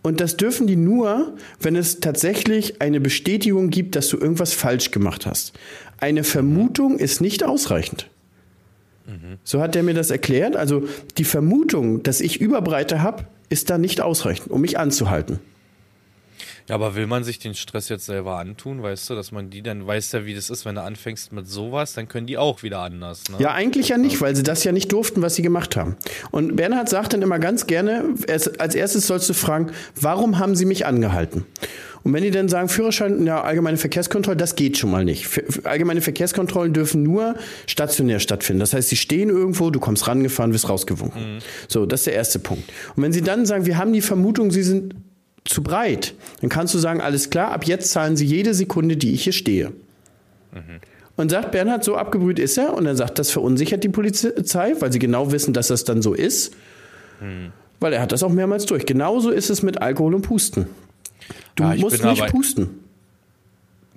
[0.00, 4.90] Und das dürfen die nur, wenn es tatsächlich eine Bestätigung gibt, dass du irgendwas falsch
[4.90, 5.52] gemacht hast.
[5.98, 8.08] Eine Vermutung ist nicht ausreichend.
[9.44, 10.56] So hat er mir das erklärt.
[10.56, 10.88] Also
[11.18, 15.40] die Vermutung, dass ich Überbreite habe, ist da nicht ausreichend, um mich anzuhalten.
[16.68, 19.60] Ja, aber will man sich den Stress jetzt selber antun, weißt du, dass man die
[19.60, 22.62] dann weiß ja, wie das ist, wenn du anfängst mit sowas, dann können die auch
[22.62, 23.24] wieder anders.
[23.30, 23.36] Ne?
[23.38, 25.96] Ja, eigentlich ja nicht, weil sie das ja nicht durften, was sie gemacht haben.
[26.30, 30.64] Und Bernhard sagt dann immer ganz gerne, als erstes sollst du fragen, warum haben sie
[30.64, 31.44] mich angehalten?
[32.04, 35.26] Und wenn die dann sagen, Führerschein, ja, allgemeine Verkehrskontrolle, das geht schon mal nicht.
[35.64, 37.34] Allgemeine Verkehrskontrollen dürfen nur
[37.66, 38.60] stationär stattfinden.
[38.60, 41.36] Das heißt, sie stehen irgendwo, du kommst rangefahren, wirst rausgewunken.
[41.36, 41.38] Mhm.
[41.66, 42.70] So, das ist der erste Punkt.
[42.94, 44.94] Und wenn sie dann sagen, wir haben die Vermutung, sie sind
[45.46, 49.14] zu breit, dann kannst du sagen, alles klar, ab jetzt zahlen sie jede Sekunde, die
[49.14, 49.70] ich hier stehe.
[50.52, 50.80] Mhm.
[51.16, 52.74] Und sagt Bernhard, so abgebrüht ist er.
[52.74, 56.12] Und er sagt, das verunsichert die Polizei, weil sie genau wissen, dass das dann so
[56.12, 56.52] ist.
[57.22, 57.52] Mhm.
[57.80, 58.84] Weil er hat das auch mehrmals durch.
[58.84, 60.66] Genauso ist es mit Alkohol und Pusten.
[61.54, 62.84] Du ja, musst nicht pusten.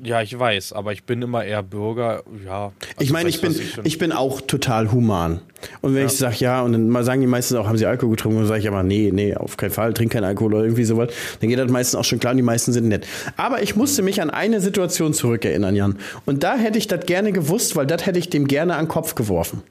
[0.03, 2.65] Ja, ich weiß, aber ich bin immer eher Bürger, ja.
[2.65, 5.39] Also ich meine, ich bin, ich, ich, bin auch total human.
[5.81, 6.05] Und wenn ja.
[6.05, 8.37] ich sage, ja, und dann sagen die meisten auch, haben sie Alkohol getrunken?
[8.37, 10.83] Und dann sage ich aber, nee, nee, auf keinen Fall, trink keinen Alkohol oder irgendwie
[10.83, 11.11] sowas.
[11.39, 13.07] Dann geht das meistens auch schon klar und die meisten sind nett.
[13.37, 15.95] Aber ich musste mich an eine Situation zurückerinnern, Jan.
[16.27, 18.89] Und da hätte ich das gerne gewusst, weil das hätte ich dem gerne an den
[18.89, 19.63] Kopf geworfen.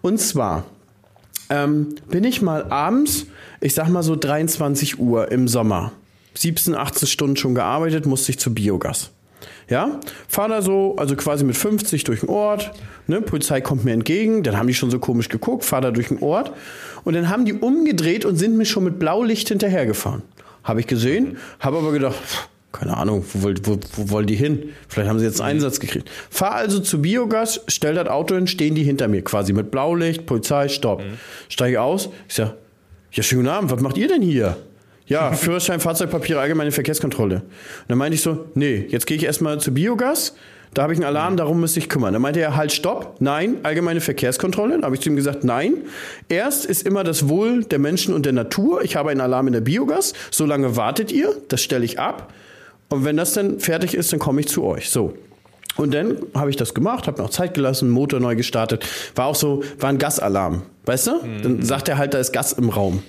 [0.00, 0.64] Und zwar
[1.50, 3.26] ähm, bin ich mal abends,
[3.60, 5.92] ich sag mal so 23 Uhr im Sommer,
[6.36, 9.10] 17, 18 Stunden schon gearbeitet, musste ich zu Biogas.
[9.68, 12.70] Ja, fahr da so, also quasi mit 50 durch den Ort,
[13.08, 16.08] ne, Polizei kommt mir entgegen, dann haben die schon so komisch geguckt, fahr da durch
[16.08, 16.52] den Ort
[17.04, 20.22] und dann haben die umgedreht und sind mir schon mit Blaulicht hinterhergefahren.
[20.62, 22.16] Habe ich gesehen, habe aber gedacht,
[22.70, 24.70] keine Ahnung, wo, wo, wo wollen die hin?
[24.88, 26.10] Vielleicht haben sie jetzt einen Einsatz gekriegt.
[26.30, 30.26] Fahr also zu Biogas, stell das Auto hin, stehen die hinter mir quasi mit Blaulicht,
[30.26, 31.00] Polizei, Stopp.
[31.00, 31.18] Mhm.
[31.48, 32.54] Steige aus, ich sag,
[33.12, 34.56] ja, schönen Abend, was macht ihr denn hier?
[35.06, 37.36] Ja, Führerschein, Fahrzeugpapiere, allgemeine Verkehrskontrolle.
[37.36, 37.44] Und
[37.88, 40.34] dann meinte ich so, nee, jetzt gehe ich erstmal zu Biogas.
[40.74, 42.12] Da habe ich einen Alarm, darum müsste ich kümmern.
[42.12, 44.74] Dann meinte er, halt, stopp, nein, allgemeine Verkehrskontrolle.
[44.74, 45.74] Dann habe ich zu ihm gesagt, nein.
[46.28, 48.82] Erst ist immer das Wohl der Menschen und der Natur.
[48.82, 50.12] Ich habe einen Alarm in der Biogas.
[50.30, 52.32] So lange wartet ihr, das stelle ich ab.
[52.88, 54.90] Und wenn das dann fertig ist, dann komme ich zu euch.
[54.90, 55.14] So.
[55.76, 58.86] Und dann habe ich das gemacht, habe mir auch Zeit gelassen, Motor neu gestartet.
[59.14, 60.62] War auch so, war ein Gasalarm.
[60.84, 61.12] Weißt du?
[61.22, 61.42] Mhm.
[61.42, 63.02] Dann sagt er halt, da ist Gas im Raum.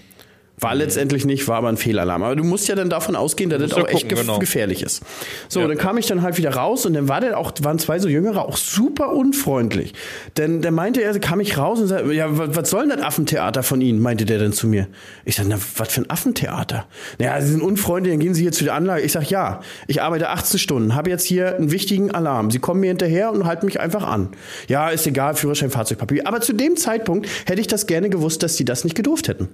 [0.59, 0.81] War mhm.
[0.81, 2.23] letztendlich nicht, war aber ein Fehlalarm.
[2.23, 4.39] Aber du musst ja dann davon ausgehen, dass das auch echt gucken, genau.
[4.39, 5.03] gefährlich ist.
[5.49, 5.67] So, ja.
[5.67, 8.09] dann kam ich dann halt wieder raus und dann war der auch, waren zwei so
[8.09, 9.93] Jüngere auch super unfreundlich.
[10.35, 13.61] Denn der meinte er, kam ich raus und sagte, ja, was soll denn das Affentheater
[13.61, 13.99] von Ihnen?
[13.99, 14.87] meinte der dann zu mir.
[15.25, 16.87] Ich sag, na, was für ein Affentheater?
[17.19, 19.03] Naja, Sie sind unfreundlich, dann gehen Sie hier zu der Anlage.
[19.03, 22.49] Ich sag, ja, ich arbeite 18 Stunden, habe jetzt hier einen wichtigen Alarm.
[22.49, 24.29] Sie kommen mir hinterher und halten mich einfach an.
[24.67, 26.25] Ja, ist egal, Führerschein, Fahrzeugpapier.
[26.27, 29.49] Aber zu dem Zeitpunkt hätte ich das gerne gewusst, dass die das nicht gedurft hätten.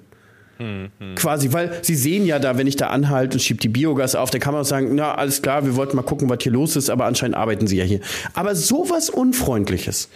[0.59, 4.15] Hm, Quasi, weil sie sehen ja da, wenn ich da anhalte und schiebe die Biogas
[4.15, 6.51] auf, dann kann man auch sagen, na, alles klar, wir wollten mal gucken, was hier
[6.51, 8.01] los ist, aber anscheinend arbeiten sie ja hier.
[8.33, 10.09] Aber sowas Unfreundliches.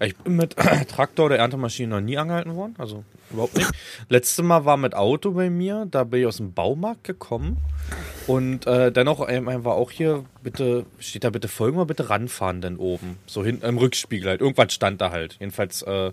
[0.00, 0.56] Ich bin mit
[0.88, 3.70] Traktor oder Erntemaschine noch nie angehalten worden, also überhaupt nicht.
[4.08, 7.58] Letztes Mal war mit Auto bei mir, da bin ich aus dem Baumarkt gekommen
[8.26, 12.60] und äh, dennoch ähm, war auch hier, bitte, steht da bitte folgen wir bitte ranfahren
[12.60, 16.12] denn oben, so hinten im Rückspiegel halt, irgendwas stand da halt, jedenfalls äh,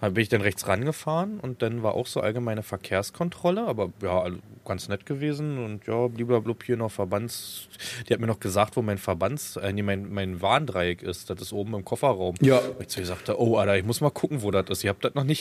[0.00, 4.30] bin ich dann rechts rangefahren und dann war auch so allgemeine Verkehrskontrolle, aber ja,
[4.64, 7.68] ganz nett gewesen und ja, blub hier noch Verbands.
[8.08, 11.28] Die hat mir noch gesagt, wo mein Verbands, äh, nee, mein, mein Warndreieck ist.
[11.28, 12.36] Das ist oben im Kofferraum.
[12.40, 12.60] Ja.
[12.78, 14.84] ich zu ihr sagte, oh, Alter, ich muss mal gucken, wo das ist.
[14.84, 15.40] Ich hab das noch nicht.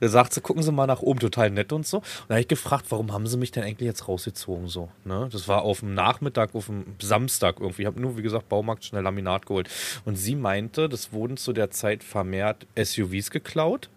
[0.00, 1.98] Da sagt sie, gucken Sie mal nach oben, total nett und so.
[1.98, 4.88] Und da habe ich gefragt, warum haben sie mich denn eigentlich jetzt rausgezogen so?
[5.04, 5.28] Ne?
[5.30, 7.82] Das war auf dem Nachmittag, auf dem Samstag irgendwie.
[7.82, 9.68] Ich habe nur, wie gesagt, Baumarkt schnell Laminat geholt.
[10.04, 13.89] Und sie meinte, das wurden zu der Zeit vermehrt SUVs geklaut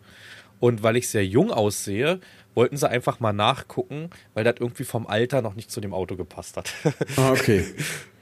[0.64, 2.22] und weil ich sehr jung aussehe,
[2.56, 6.16] wollten sie einfach mal nachgucken, weil das irgendwie vom Alter noch nicht zu dem Auto
[6.16, 6.72] gepasst hat.
[7.18, 7.66] Ah, okay.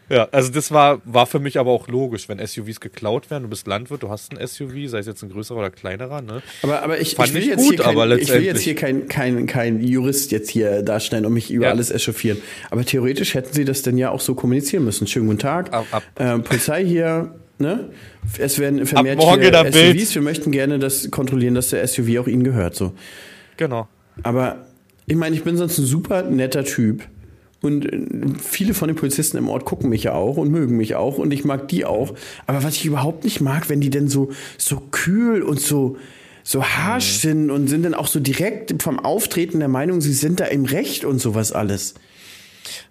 [0.09, 3.49] Ja, also das war, war für mich aber auch logisch, wenn SUVs geklaut werden, du
[3.49, 6.41] bist Landwirt, du hast ein SUV, sei es jetzt ein größerer oder kleinerer, ne?
[6.63, 9.45] Aber, aber ich, ich will jetzt gut, hier kein, ich will jetzt hier kein, kein,
[9.45, 11.71] kein Jurist jetzt hier darstellen und mich über ja.
[11.71, 12.39] alles echauffieren.
[12.71, 15.05] Aber theoretisch hätten sie das denn ja auch so kommunizieren müssen.
[15.05, 15.71] Schönen guten Tag.
[15.71, 16.03] Ab, ab.
[16.17, 17.89] Ähm, Polizei hier, ne?
[18.37, 19.71] Es werden vermehrt SUVs.
[19.71, 20.15] Bild.
[20.15, 22.75] Wir möchten gerne das kontrollieren, dass der SUV auch ihnen gehört.
[22.75, 22.93] So.
[23.57, 23.87] Genau.
[24.23, 24.65] Aber
[25.05, 27.03] ich meine, ich bin sonst ein super netter Typ.
[27.61, 27.99] Und äh,
[28.41, 31.31] viele von den Polizisten im Ort gucken mich ja auch und mögen mich auch und
[31.31, 32.15] ich mag die auch.
[32.47, 35.97] Aber was ich überhaupt nicht mag, wenn die denn so, so kühl und so,
[36.43, 37.19] so harsch mhm.
[37.19, 40.65] sind und sind dann auch so direkt vom Auftreten der Meinung, sie sind da im
[40.65, 41.93] Recht und sowas alles.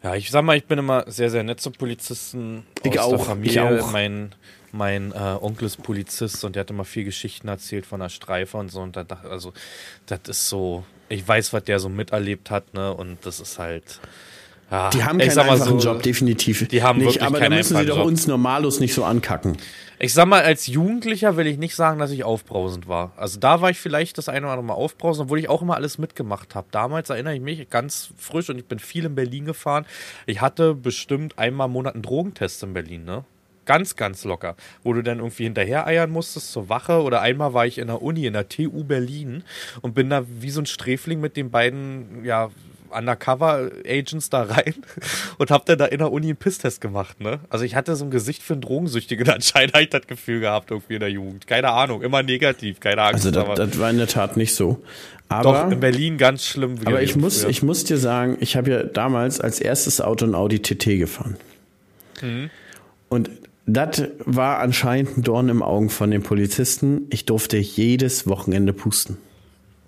[0.02, 2.64] Ja, ich sag mal, ich bin immer sehr, sehr nett zu Polizisten.
[2.82, 3.36] Ich auch.
[3.42, 3.92] Ich auch.
[3.92, 4.34] Mein,
[4.72, 8.56] mein äh, Onkel ist Polizist und der hat immer viel Geschichten erzählt von der Streife
[8.56, 8.80] und so.
[8.80, 9.52] Und da dachte, also,
[10.06, 12.92] das ist so, ich weiß, was der so miterlebt hat, ne?
[12.94, 14.00] Und das ist halt.
[14.70, 16.68] Ja, die haben keinen einfachen so, Job, definitiv.
[16.68, 18.06] Die haben nicht, aber da müssen sie doch Job.
[18.06, 19.56] uns Normalos nicht so ankacken.
[19.98, 23.12] Ich sag mal, als Jugendlicher will ich nicht sagen, dass ich aufbrausend war.
[23.16, 25.74] Also da war ich vielleicht das eine oder andere Mal aufbrausend, obwohl ich auch immer
[25.74, 26.68] alles mitgemacht habe.
[26.70, 29.84] Damals erinnere ich mich ganz frisch und ich bin viel in Berlin gefahren.
[30.24, 33.24] Ich hatte bestimmt einmal im Monat einen Drogentest in Berlin, ne?
[33.70, 34.56] Ganz, ganz locker.
[34.82, 37.02] Wo du dann irgendwie hinterher eiern musstest zur Wache.
[37.02, 39.44] Oder einmal war ich in der Uni, in der TU Berlin
[39.80, 42.50] und bin da wie so ein Sträfling mit den beiden, ja,
[42.90, 44.74] Undercover-Agents da rein
[45.38, 47.38] und hab dann da in der Uni einen Pisstest gemacht, ne?
[47.48, 50.72] Also ich hatte so ein Gesicht für einen Drogensüchtigen anscheinend habe ich das Gefühl gehabt
[50.72, 51.46] irgendwie in der Jugend.
[51.46, 53.24] Keine Ahnung, immer negativ, keine Angst.
[53.24, 54.82] Also das, das war in der Tat nicht so.
[55.28, 56.74] Aber, Doch, in Berlin ganz schlimm.
[56.84, 60.34] Aber ich muss, ich muss dir sagen, ich habe ja damals als erstes Auto ein
[60.34, 61.36] Audi TT gefahren.
[62.20, 62.50] Mhm.
[63.08, 63.30] Und
[63.66, 67.06] das war anscheinend ein Dorn im Augen von den Polizisten.
[67.10, 69.16] Ich durfte jedes Wochenende pusten.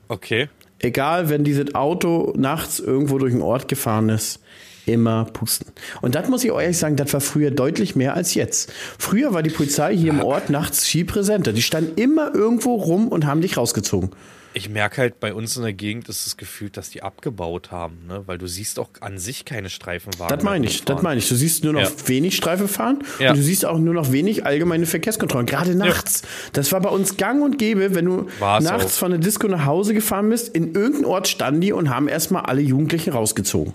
[0.09, 0.49] Okay.
[0.79, 4.41] Egal, wenn dieses Auto nachts irgendwo durch den Ort gefahren ist,
[4.85, 5.73] immer pusten.
[6.01, 8.73] Und das muss ich ehrlich sagen, das war früher deutlich mehr als jetzt.
[8.99, 11.53] Früher war die Polizei hier im Ort nachts viel präsenter.
[11.53, 14.11] Die standen immer irgendwo rum und haben dich rausgezogen.
[14.55, 18.07] Ich merke halt, bei uns in der Gegend ist es gefühlt, dass die abgebaut haben,
[18.07, 18.23] ne?
[18.27, 20.37] weil du siehst auch an sich keine Streifenwagen.
[20.37, 21.29] Das meine ich, das meine ich.
[21.29, 21.91] Du siehst nur noch Ja.
[22.07, 23.31] wenig Streife fahren Ja.
[23.31, 26.23] und du siehst auch nur noch wenig allgemeine Verkehrskontrollen, gerade nachts.
[26.53, 28.99] Das war bei uns gang und gäbe, wenn du War's nachts auch.
[29.01, 32.43] von der Disco nach Hause gefahren bist, in irgendeinem Ort standen die und haben erstmal
[32.43, 33.73] alle Jugendlichen rausgezogen.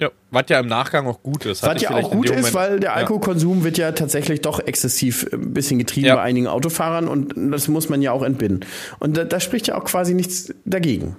[0.00, 1.62] Ja, was ja im Nachgang auch gut ist.
[1.62, 2.96] Was ja auch gut ist, Moment- weil der Ja.
[2.96, 6.16] Alkoholkonsum wird ja tatsächlich doch exzessiv äh, ein bisschen getrieben Ja.
[6.16, 8.66] bei einigen Autofahrern und das muss man ja auch entbinden.
[8.98, 11.16] Und da, da spricht ja auch quasi nichts dagegen.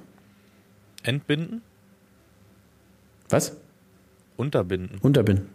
[1.04, 1.62] Entbinden?
[3.30, 3.56] Was?
[4.36, 4.98] Unterbinden.
[5.02, 5.48] Unterbinden.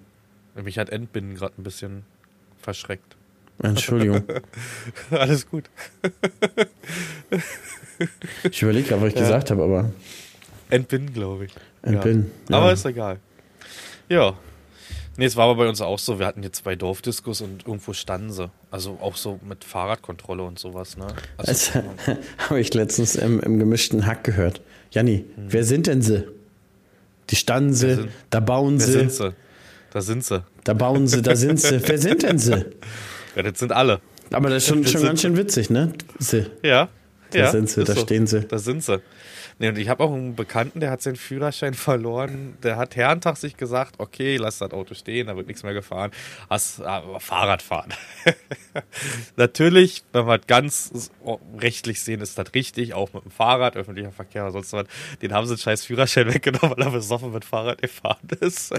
[0.55, 2.05] Mich hat Entbinden gerade ein bisschen
[2.63, 3.17] verschreckt.
[3.63, 4.23] Entschuldigung.
[5.11, 5.65] Alles gut.
[8.51, 9.91] Ich überlege gerade, was ich gesagt habe, aber
[10.69, 11.53] Entbinden, glaube ich.
[11.87, 12.57] Entbinden, Ja.
[12.57, 12.63] ja.
[12.63, 13.19] Aber ist egal.
[14.09, 14.35] Ja.
[15.19, 16.19] Nee, es war aber bei uns auch so.
[16.19, 18.51] Wir hatten hier zwei Dorfdiskos und irgendwo standen sie.
[18.71, 21.07] Also auch so mit Fahrradkontrolle und sowas, ne?
[21.39, 21.73] Also, Das
[22.51, 24.61] habe ich letztens im, im gemischten Hack gehört.
[24.91, 26.25] Janni, wer sind denn sie?
[27.31, 27.97] Die standen sie, Hm.
[27.97, 29.33] sind- da bauen sie, sind sie?
[29.91, 30.45] Da sind sie.
[30.65, 31.81] da bauen sie, da sind sie.
[31.89, 32.65] wer sind denn sie?
[33.37, 34.01] Ja, das sind alle.
[34.33, 35.93] Aber das ist schon, Das schon ganz schön witzig, ne?
[36.19, 36.47] Sie.
[36.63, 36.89] Ja.
[37.33, 38.41] Da ja, sind sie, da stehen sie.
[38.43, 39.01] Da sind sie.
[39.59, 42.59] Nee, und ich habe auch einen Bekannten, der hat seinen Führerschein verloren.
[42.63, 46.11] Der hat Herrentag sich gesagt, okay, lass das Auto stehen, da wird nichts mehr gefahren.
[46.51, 47.95] Hast, aber Fahrrad fahren.
[49.37, 51.11] Natürlich, wenn wir ganz
[51.59, 54.87] rechtlich sehen, ist das richtig, auch mit dem Fahrrad, öffentlicher Verkehr oder sonst was.
[55.23, 58.75] Den haben sie den scheiß Führerschein weggenommen, weil er besoffen mit Fahrrad gefahren ist.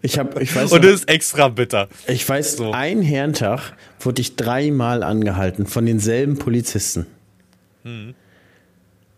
[0.00, 1.88] Ich, hab, ich weiß, Und das ist extra bitter.
[2.06, 2.72] ich weiß so.
[2.72, 7.06] ein Herrentag wurde ich dreimal angehalten von denselben Polizisten.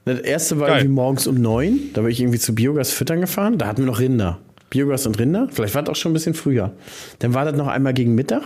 [0.07, 0.79] Das erste war Geil.
[0.79, 1.81] irgendwie morgens um neun.
[1.93, 3.59] Da bin ich irgendwie zu Biogas füttern gefahren.
[3.59, 4.39] Da hatten wir noch Rinder.
[4.71, 5.49] Biogas und Rinder.
[5.51, 6.73] Vielleicht war das auch schon ein bisschen früher.
[7.19, 8.43] Dann war das noch einmal gegen Mittag.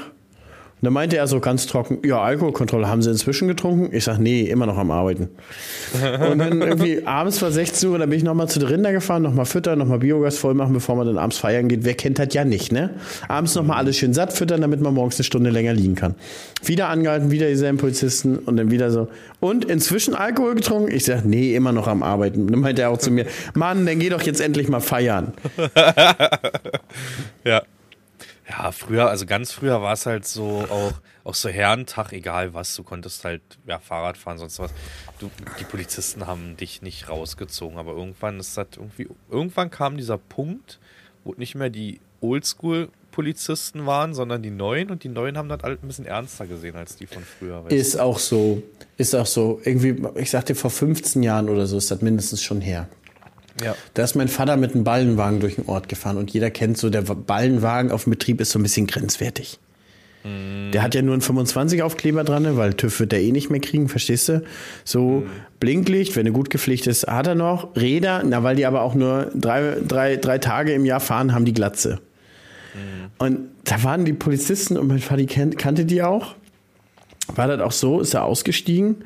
[0.81, 3.95] Und dann meinte er so ganz trocken, ja, Alkoholkontrolle haben sie inzwischen getrunken?
[3.95, 5.29] Ich sag, nee, immer noch am Arbeiten.
[5.95, 9.23] Und dann irgendwie abends war 16 Uhr, da bin ich nochmal zu den Rinder gefahren,
[9.23, 11.85] nochmal füttern, nochmal Biogas voll machen, bevor man dann abends feiern geht.
[11.85, 12.95] Wer kennt das ja nicht, ne?
[13.29, 16.15] Abends nochmal alles schön satt füttern, damit man morgens eine Stunde länger liegen kann.
[16.65, 19.09] Wieder angehalten, wieder dieselben Polizisten und dann wieder so.
[19.39, 20.91] Und inzwischen Alkohol getrunken?
[20.91, 22.43] Ich sag, nee, immer noch am Arbeiten.
[22.43, 25.35] Und dann meinte er auch zu mir, Mann, dann geh doch jetzt endlich mal feiern.
[27.45, 27.63] Ja.
[28.51, 30.93] Ja, früher, also ganz früher war es halt so auch,
[31.23, 34.73] auch so Herrentag, egal was, du konntest halt ja, Fahrrad fahren, sonst was.
[35.21, 35.31] Du,
[35.61, 40.81] die Polizisten haben dich nicht rausgezogen, aber irgendwann ist das irgendwie, irgendwann kam dieser Punkt,
[41.23, 45.85] wo nicht mehr die Oldschool-Polizisten waren, sondern die neuen und die neuen haben das halt
[45.85, 47.65] ein bisschen ernster gesehen als die von früher.
[47.69, 48.63] Ist auch so,
[48.97, 49.61] ist auch so.
[49.65, 52.89] Irgendwie, ich sagte, vor 15 Jahren oder so ist das mindestens schon her.
[53.63, 53.75] Ja.
[53.95, 56.91] Da ist mein Vater mit einem Ballenwagen durch den Ort gefahren und jeder kennt so,
[56.91, 59.59] der Ballenwagen auf dem Betrieb ist so ein bisschen grenzwertig.
[60.23, 63.61] Der hat ja nur einen 25-Aufkleber dran, ne, weil TÜV wird der eh nicht mehr
[63.61, 64.43] kriegen, verstehst du?
[64.85, 65.23] So
[65.61, 67.75] Blinklicht, wenn er gut gepflegt ist, hat er noch.
[67.75, 71.47] Räder, na, weil die aber auch nur drei, drei, drei Tage im Jahr fahren, haben
[71.47, 72.01] die Glatze.
[73.17, 76.35] Und da waren die Polizisten und mein Vater kan- kannte die auch.
[77.35, 78.01] War das auch so?
[78.01, 78.97] Ist er ausgestiegen?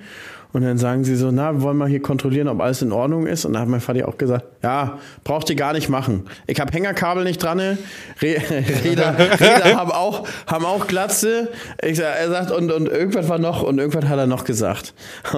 [0.54, 3.44] Und dann sagen sie so, na, wollen wir hier kontrollieren, ob alles in Ordnung ist?
[3.44, 6.28] Und da hat mein Vater auch gesagt, ja, braucht ihr gar nicht machen.
[6.46, 7.56] Ich habe Hängerkabel nicht dran.
[7.56, 7.76] ne?
[8.22, 11.48] Räder, Räder haben auch, haben auch Glatze.
[11.82, 14.94] Ich sag, er sagt, und, und irgendwas war noch, und irgendwas hat er noch gesagt.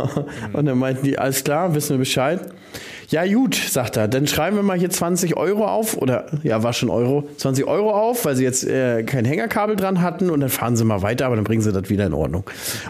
[0.53, 2.41] und dann meinten die, alles klar, wissen wir Bescheid.
[3.09, 4.09] Ja, gut, sagt er.
[4.09, 5.97] Dann schreiben wir mal hier 20 Euro auf.
[5.97, 7.29] Oder, ja, war schon Euro.
[7.37, 10.29] 20 Euro auf, weil sie jetzt äh, kein Hängerkabel dran hatten.
[10.31, 12.45] Und dann fahren sie mal weiter, aber dann bringen sie das wieder in Ordnung.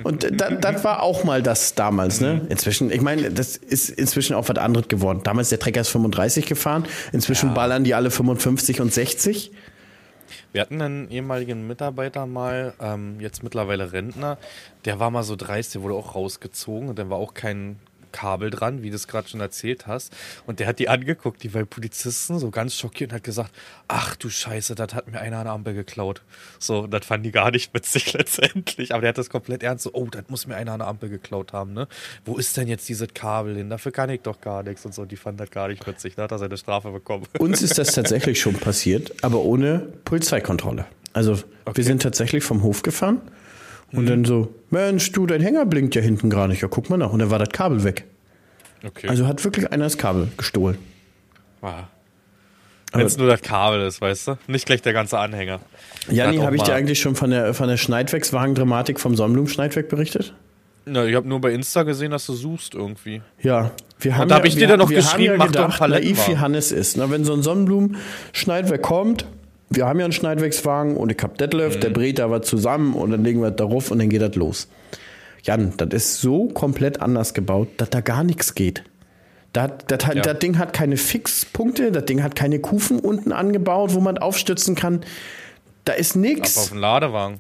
[0.05, 2.41] Und da- das war auch mal das damals, ne?
[2.49, 5.21] Inzwischen, ich meine, das ist inzwischen auch was anderes geworden.
[5.23, 6.85] Damals der Trecker ist 35 gefahren.
[7.13, 9.53] Inzwischen ballern die alle 55 und 60.
[10.53, 14.39] Wir hatten einen ehemaligen Mitarbeiter mal, ähm, jetzt mittlerweile Rentner,
[14.87, 17.77] der war mal so dreist, der wurde auch rausgezogen und dann war auch kein
[18.17, 20.11] Kabel dran, wie du es gerade schon erzählt hast.
[20.47, 23.53] Und der hat die angeguckt, die beiden Polizisten, so ganz schockiert und hat gesagt,
[23.89, 26.23] ach du Scheiße, das hat mir einer an der Ampel geklaut.
[26.59, 28.93] So, und das fanden die gar nicht witzig letztendlich.
[28.93, 31.11] Aber der hat das komplett ernst, so, oh, das muss mir einer an der Ampel
[31.11, 31.89] geklaut haben, ne?
[32.25, 33.69] Wo ist denn jetzt dieses Kabel hin?
[33.69, 35.05] Dafür kann ich doch gar nichts und so.
[35.05, 37.27] Die fanden das gar nicht witzig, da hat er seine Strafe bekommen.
[37.39, 40.87] Uns ist das tatsächlich schon passiert, aber ohne Polizeikontrolle.
[41.13, 41.39] Also
[41.75, 43.21] wir sind tatsächlich vom Hof gefahren
[43.93, 46.61] und dann so, Mensch, du, dein Hänger blinkt ja hinten gar nicht.
[46.63, 47.13] Ja, guck mal nach.
[47.13, 48.05] Und dann war das Kabel weg.
[48.85, 49.09] Okay.
[49.09, 50.79] Also hat wirklich einer das Kabel gestohlen.
[51.63, 51.85] Ah.
[52.93, 54.39] Wenn es nur das Kabel ist, weißt du?
[54.47, 55.61] Nicht gleich der ganze Anhänger.
[56.09, 60.35] Janni, habe ich dir eigentlich schon von der, von der Schneidwerkswagen-Dramatik vom Sonnenblumenschneidwerk berichtet?
[60.85, 63.21] Na, ich habe nur bei Insta gesehen, dass du suchst irgendwie.
[63.43, 65.91] Ja, wir haben da hab ja, ich dir dann noch geschrieben, ja mach doch gedacht,
[65.91, 66.39] naiv wie.
[66.39, 66.97] Hannes ist.
[66.97, 69.27] Na, wenn so ein Sonnenblumen-Schneidwerk kommt,
[69.71, 71.81] wir haben ja einen Schneidwerkswagen und ich hab Detlef, Mhm.
[71.81, 74.35] der brät da was zusammen und dann legen wir das darauf und dann geht das
[74.37, 74.69] los.
[75.43, 78.83] Jan, das ist so komplett anders gebaut, dass da gar nichts geht.
[79.53, 79.97] Das, Ja.
[80.23, 84.75] das Ding hat keine Fixpunkte, das Ding hat keine Kufen unten angebaut, wo man aufstützen
[84.75, 85.01] kann.
[85.85, 86.69] Da ist Aber auf nichts.
[86.71, 87.39] den Ladewagen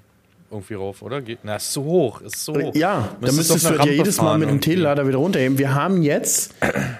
[0.51, 1.20] irgendwie rauf, oder?
[1.20, 2.74] Geht, na, ist zu hoch, ist zu hoch.
[2.74, 4.61] Ja, da Müsstest du ja jedes Mal mit dem.
[4.61, 5.59] Teelader wieder runterheben.
[5.59, 6.55] Wir haben jetzt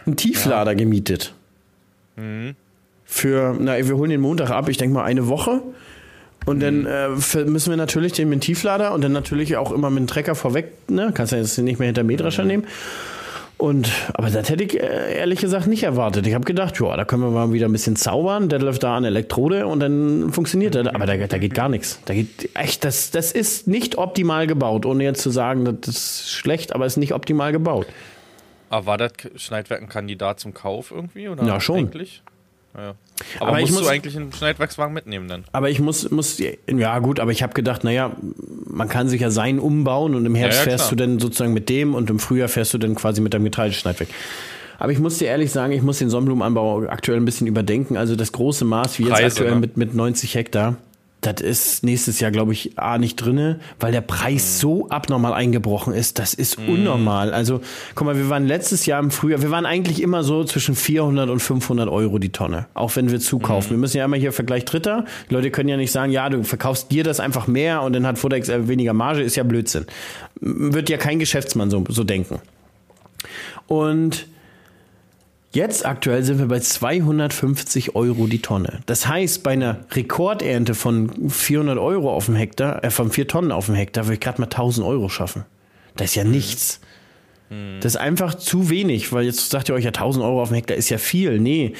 [0.05, 1.33] einen Tieflader gemietet.
[2.16, 2.57] Mhm.
[3.07, 5.63] Für, na, wir holen den Montag ab, ich denke mal eine Woche.
[6.45, 6.87] Und dann Mhm.
[6.87, 10.01] äh, für- müssen wir natürlich den mit dem Tieflader und dann natürlich auch immer mit
[10.01, 11.11] dem Trecker vorweg, ne?
[11.15, 12.49] Kannst ja jetzt nicht mehr hinter Mähdrescher Mhm.
[12.49, 12.65] nehmen.
[13.59, 16.27] Und, aber das hätte ich äh, ehrlich gesagt nicht erwartet.
[16.27, 18.51] Ich habe gedacht, ja, da können wir mal wieder ein bisschen zaubern.
[18.51, 20.87] Der läuft da an Elektrode und dann funktioniert das.
[20.89, 21.99] Aber da, da geht gar nichts.
[22.05, 24.85] Da geht echt, das, das ist nicht optimal gebaut.
[24.85, 27.87] Ohne jetzt zu sagen, das ist schlecht, aber es ist nicht optimal gebaut.
[28.69, 31.29] Aber war das Schneidwerk ein Kandidat zum Kauf irgendwie?
[31.31, 31.79] Oder Ja, schon.
[31.79, 32.23] Eigentlich?
[32.77, 32.95] Ja.
[33.41, 35.45] Aber, Aber ich musst muss- du eigentlich einen Schneidwerkswagen mitnehmen dann?
[35.53, 38.12] Aber ich muss, muss ja gut, aber ich habe gedacht, naja,
[38.66, 41.55] man kann sich ja sein umbauen und im Herbst Ja, ja, fährst du dann sozusagen
[41.55, 44.11] mit dem und im Frühjahr fährst du dann quasi mit deinem Getreideschneidwerk.
[44.79, 47.97] Aber ich muss dir ehrlich sagen, ich muss den Sonnenblumenanbau aktuell ein bisschen überdenken.
[47.97, 49.61] Also das große Maß, wie jetzt Preise, aktuell ne?
[49.61, 50.77] mit, mit 90 Hektar,
[51.27, 54.07] das ist nächstes Jahr, glaube ich, A nicht drinne, weil der Mhm.
[54.07, 56.18] Preis so abnormal eingebrochen ist.
[56.18, 57.33] Das ist unnormal.
[57.35, 57.61] Also,
[57.95, 61.29] guck mal, wir waren letztes Jahr im Frühjahr, wir waren eigentlich immer so zwischen 400
[61.29, 63.72] und 500 Euro die Tonne, auch wenn wir zukaufen.
[63.72, 65.05] Wir müssen ja immer hier Vergleich Dritter.
[65.29, 68.07] Die Leute können ja nicht sagen, ja, du verkaufst dir das einfach mehr und dann
[68.07, 69.87] hat Fudex äh, weniger Marge, ist ja Blödsinn.
[70.41, 72.41] Wird ja kein Geschäftsmann so, so denken.
[73.66, 74.27] Und
[75.53, 78.80] Jetzt aktuell sind wir bei 250 Euro die Tonne.
[78.86, 83.53] Das heißt, bei einer Rekordernte von 400 Euro auf dem Hektar, äh, von 4 Tonnen
[83.53, 85.44] auf dem Hektar, würde ich gerade mal 1000 Euro schaffen.
[85.97, 86.80] Das ist ja nichts.
[87.80, 90.57] Das ist einfach zu wenig, weil jetzt sagt ihr euch ja 1000 Euro auf dem
[90.57, 91.38] Hektar ist ja viel.
[91.38, 91.74] Nee,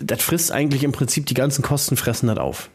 [0.00, 2.68] das frisst eigentlich im Prinzip die ganzen Kosten fressen das auf.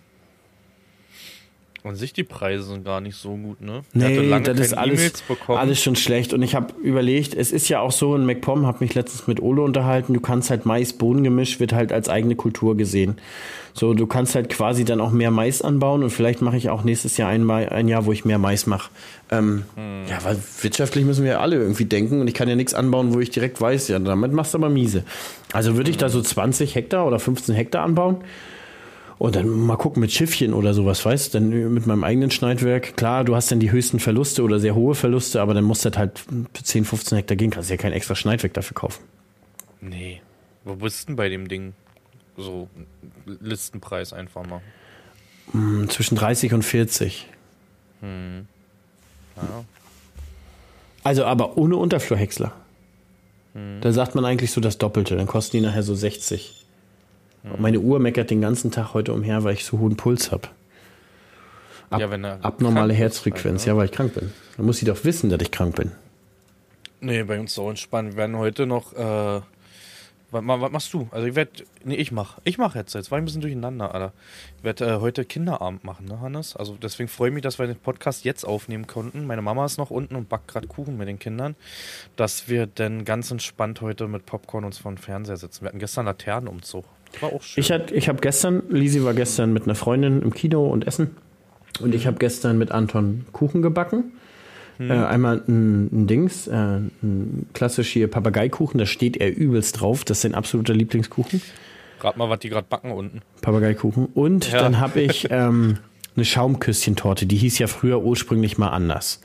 [1.89, 3.81] An sich die Preise sind gar nicht so gut, ne?
[3.93, 5.57] Nee, das ist alles, bekommen.
[5.57, 6.33] alles schon schlecht.
[6.33, 9.41] Und ich habe überlegt, es ist ja auch so, in MacPom habe mich letztens mit
[9.41, 13.15] Ole unterhalten, du kannst halt Mais-Bohnengemisch, wird halt als eigene Kultur gesehen.
[13.73, 16.83] So, du kannst halt quasi dann auch mehr Mais anbauen und vielleicht mache ich auch
[16.83, 18.91] nächstes Jahr ein, ein Jahr, wo ich mehr Mais mache.
[19.31, 22.75] Ähm, Ja, weil wirtschaftlich müssen wir ja alle irgendwie denken und ich kann ja nichts
[22.75, 25.05] anbauen, wo ich direkt weiß, ja, damit machst du aber miese.
[25.53, 28.17] Also würde ich da so 20 Hektar oder 15 Hektar anbauen
[29.19, 31.39] und dann mal gucken mit Schiffchen oder sowas, weißt du?
[31.39, 32.95] Dann mit meinem eigenen Schneidwerk.
[32.95, 35.91] Klar, du hast dann die höchsten Verluste oder sehr hohe Verluste, aber dann musst du
[35.91, 37.51] halt für 10, 15 Hektar gehen.
[37.51, 39.03] Kannst ja kein extra Schneidwerk dafür kaufen.
[39.81, 40.21] Nee.
[40.63, 41.73] Wo bist du denn bei dem Ding?
[42.37, 42.69] So,
[43.25, 44.61] Listenpreis einfach mal.
[45.51, 47.27] Hm, Zwischen 30 und 40.
[48.01, 49.65] Ja.
[51.03, 52.53] Also aber ohne Unterflurhäcksler.
[53.81, 55.17] Da sagt man eigentlich so das Doppelte.
[55.17, 56.58] Dann kosten die nachher so 60.
[57.43, 60.49] Und meine Uhr meckert den ganzen Tag heute umher, weil ich so hohen Puls habe.
[61.89, 63.73] Ab, Ja, abnormale Herzfrequenz, halt, ne?
[63.73, 64.31] ja, weil ich krank bin.
[64.57, 65.91] Dann muss sie doch wissen, dass ich krank bin.
[67.01, 68.11] Nee, bei uns so entspannt.
[68.11, 68.93] Wir werden heute noch.
[68.93, 69.41] Äh,
[70.31, 71.07] was, was machst du?
[71.11, 71.63] Also ich werde.
[71.83, 72.37] Nee, ich mach.
[72.43, 72.93] Ich mach jetzt.
[72.93, 74.13] Jetzt war ich ein bisschen durcheinander, Alter.
[74.57, 76.55] Ich werde äh, heute Kinderabend machen, ne, Hannes?
[76.55, 79.25] Also deswegen freue ich mich, dass wir den Podcast jetzt aufnehmen konnten.
[79.25, 81.55] Meine Mama ist noch unten und backt gerade Kuchen mit den Kindern.
[82.15, 85.61] Dass wir dann ganz entspannt heute mit Popcorn uns vor dem Fernseher sitzen.
[85.63, 86.85] Wir hatten gestern Laternenumzug.
[87.21, 87.61] War auch schön.
[87.61, 91.11] Ich, hat- ich habe gestern, Lisi war gestern mit einer Freundin im Kino und essen.
[91.81, 94.11] Und ich habe gestern mit Anton Kuchen gebacken.
[94.79, 100.05] Äh, einmal ein, ein Dings, äh, ein klassisch hier Papageikuchen, da steht er übelst drauf.
[100.05, 101.41] Das ist sein absoluter Lieblingskuchen.
[101.99, 103.21] Rat mal, was die gerade backen unten.
[103.41, 104.05] Papageikuchen.
[104.13, 104.59] Und Ja.
[104.61, 105.79] dann habe ich ähm,
[106.15, 109.19] eine Schaumküsschentorte, die hieß ja früher ursprünglich mal anders.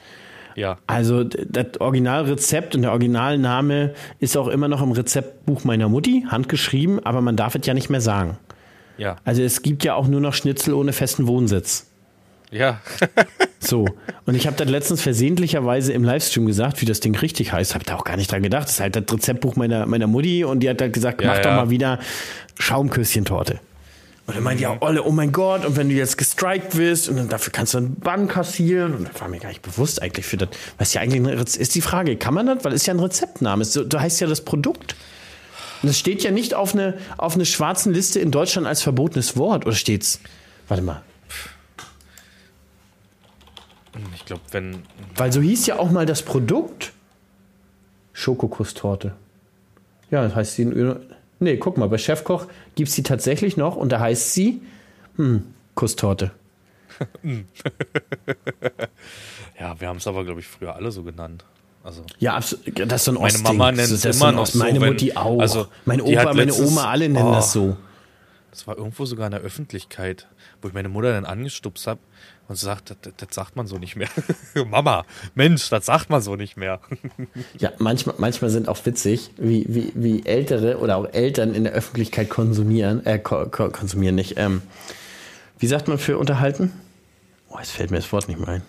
[0.54, 0.78] Ja.
[0.86, 7.04] Also das Originalrezept und der Originalname ist auch immer noch im Rezeptbuch meiner Mutti, handgeschrieben,
[7.04, 8.38] aber man darf es ja nicht mehr sagen.
[8.96, 9.16] Ja.
[9.24, 11.86] Also es gibt ja auch nur noch Schnitzel ohne festen Wohnsitz.
[12.50, 12.80] Ja.
[13.66, 13.86] So.
[14.26, 17.74] Und ich habe das letztens versehentlicherweise im Livestream gesagt, wie das Ding richtig heißt.
[17.74, 18.64] Habe da auch gar nicht dran gedacht.
[18.64, 21.38] Das ist halt das Rezeptbuch meiner, meiner Mutti und die hat halt gesagt, Ja, mach
[21.38, 21.56] doch ja.
[21.56, 21.98] mal wieder
[22.58, 23.60] Schaumküsschentorte.
[24.26, 27.16] Und dann meinte auch, Olle, oh mein Gott, und wenn du jetzt gestrikt wirst und
[27.16, 28.94] dann dafür kannst du einen Bann kassieren.
[28.94, 30.48] Und das war mir gar nicht bewusst eigentlich für das.
[30.78, 32.64] Was ja eigentlich ist die Frage, kann man das?
[32.64, 33.66] Weil es ist ja ein Rezeptname.
[33.66, 34.96] Du heißt ja das Produkt.
[35.82, 39.36] Und es steht ja nicht auf eine, auf eine schwarzen Liste in Deutschland als verbotenes
[39.36, 39.66] Wort.
[39.66, 40.20] Oder steht's?
[40.68, 41.02] Warte mal.
[44.14, 44.82] Ich glaube, wenn.
[45.16, 46.92] Weil so hieß ja auch mal das Produkt
[48.14, 49.14] Schokokusstorte.
[50.10, 50.64] Ja, das heißt sie.
[51.40, 54.62] Nee, guck mal, bei Chefkoch gibt es die tatsächlich noch und da heißt sie
[55.16, 55.42] hm,
[55.74, 56.30] Kusstorte.
[59.58, 61.44] Ja, wir haben es aber, glaube ich, früher alle so genannt.
[61.82, 63.38] Also Ja, das ist so ein Meine.
[63.38, 65.38] Mama nennt es immer noch so, Meine wenn- Mutti auch.
[65.40, 67.32] also, mein Opa, meine Oma, alle nennen Oh.
[67.34, 67.76] das so.
[68.50, 70.28] das war irgendwo sogar in der Öffentlichkeit,
[70.62, 72.00] wo ich meine Mutter dann angestupst habe
[72.48, 74.08] und sagt, das, das, das sagt man so nicht mehr.
[74.66, 76.80] Mama, Mensch, das sagt man so nicht mehr.
[77.58, 81.72] Ja, manchmal, manchmal sind auch witzig, wie, wie, wie Ältere oder auch Eltern in der
[81.72, 84.34] Öffentlichkeit konsumieren, äh, ko ko konsumieren nicht.
[84.36, 84.62] Ähm,
[85.58, 86.72] wie sagt man für unterhalten?
[87.48, 88.62] Oh, jetzt fällt mir das Wort nicht mehr ein.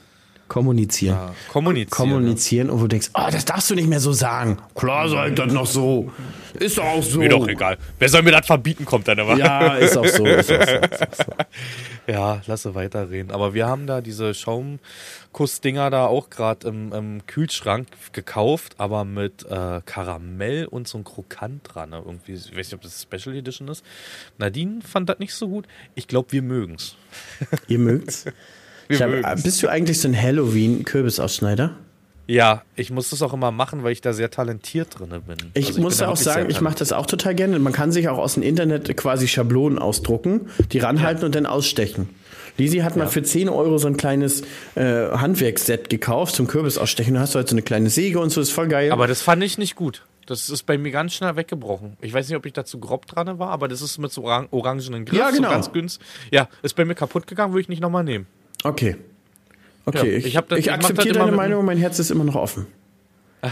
[0.47, 1.15] Kommunizieren.
[1.15, 1.89] Ja, kommunizieren.
[1.89, 4.57] Kommunizieren und wo du denkst, oh, das darfst du nicht mehr so sagen.
[4.75, 6.11] Klar sag ich das noch so.
[6.53, 7.19] Ist doch auch so.
[7.19, 7.77] Mir doch egal.
[7.97, 9.37] Wer soll mir das verbieten, kommt dann immer.
[9.37, 10.25] Ja, ist auch so.
[10.25, 11.33] Ist auch so, ist auch so.
[12.07, 13.31] Ja, lasse weiterreden.
[13.31, 19.45] Aber wir haben da diese Schaumkussdinger da auch gerade im, im Kühlschrank gekauft, aber mit
[19.49, 21.89] äh, Karamell und so ein Krokant dran.
[21.89, 22.03] Ne?
[22.05, 23.83] Irgendwie, ich weiß nicht, ob das Special Edition ist.
[24.37, 25.67] Nadine fand das nicht so gut.
[25.95, 26.95] Ich glaube, wir mögen's.
[27.67, 28.25] Ihr mögt's?
[28.88, 31.71] Ich hab, bist du eigentlich so ein Halloween-Kürbisausschneider?
[32.27, 35.38] Ja, ich muss das auch immer machen, weil ich da sehr talentiert drin bin.
[35.53, 37.59] Ich Also muss bin da auch sagen, ich mache das auch total gerne.
[37.59, 42.09] Man kann sich auch aus dem Internet quasi Schablonen ausdrucken, die ranhalten und dann ausstechen.
[42.57, 44.41] Lisi hat mal für 10 Euro so ein kleines
[44.75, 47.13] äh, Handwerksset gekauft zum Kürbisausstechen.
[47.13, 48.91] Da hast du halt so eine kleine Säge und so, ist voll geil.
[48.91, 50.03] Aber das fand ich nicht gut.
[50.25, 51.97] Das ist bei mir ganz schnell weggebrochen.
[52.01, 54.47] Ich weiß nicht, ob ich dazu grob dran war, aber das ist mit so orang
[54.49, 55.49] orangenen Griff, Ja, genau.
[55.49, 56.03] so ganz günstig.
[56.31, 58.25] Ja, ist bei mir kaputt gegangen, würde ich nicht nochmal nehmen.
[58.66, 58.97] Okay.
[59.88, 62.24] Okay, Ja, ich, ich das- ich ich das akzeptiere deine Meinung, mein Herz ist immer
[62.24, 62.66] noch offen.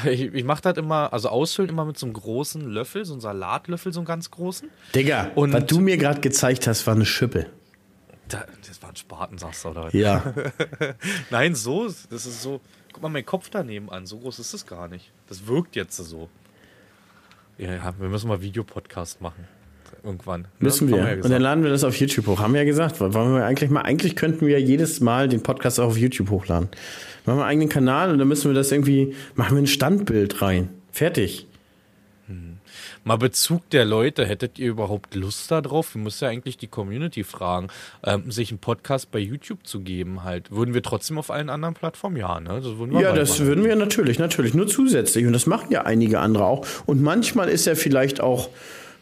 [0.05, 3.21] Ich, ich mache das immer, also ausfüllen immer mit so einem großen Löffel, so einem
[3.21, 4.67] Salatlöffel, so einem ganz großen.
[4.95, 7.45] Digga, Und- was du mir gerade gezeigt hast, war eine Schippe.
[8.27, 9.93] Da, das war ein Spaten, sagst du, oder?
[9.95, 10.33] Ja.
[11.29, 12.59] Nein, so, das ist so.
[12.91, 15.11] Guck mal, mein Kopf daneben an, so groß ist es gar nicht.
[15.27, 16.27] Das wirkt jetzt so.
[17.59, 19.47] Ja, ja wir müssen mal Videopodcast machen.
[20.03, 20.41] Irgendwann.
[20.41, 20.47] ne?
[20.59, 21.01] Müssen wir.
[21.03, 22.39] Haben ja und dann laden wir das auf YouTube hoch.
[22.39, 22.99] Haben wir ja gesagt.
[22.99, 26.69] Wollen wir eigentlich mal, eigentlich könnten wir jedes Mal den Podcast auch auf YouTube hochladen.
[27.25, 30.41] Machen wir einen eigenen Kanal und dann müssen wir das irgendwie, machen wir ein Standbild
[30.41, 30.69] rein.
[30.91, 31.47] Fertig.
[33.05, 35.93] Mal Bezug der Leute, hättet ihr überhaupt Lust darauf?
[35.93, 37.67] Wir müssen ja eigentlich die Community fragen,
[38.05, 40.51] ähm, sich einen Podcast bei YouTube zu geben halt.
[40.51, 42.15] Würden wir trotzdem auf allen anderen Plattformen?
[42.15, 42.61] Ja, ne?
[42.63, 43.47] Das würden wir Ja, das machen.
[43.47, 44.53] würden wir natürlich, natürlich.
[44.53, 45.25] Nur zusätzlich.
[45.25, 46.65] Und das machen ja einige andere auch.
[46.85, 48.49] Und manchmal ist er vielleicht auch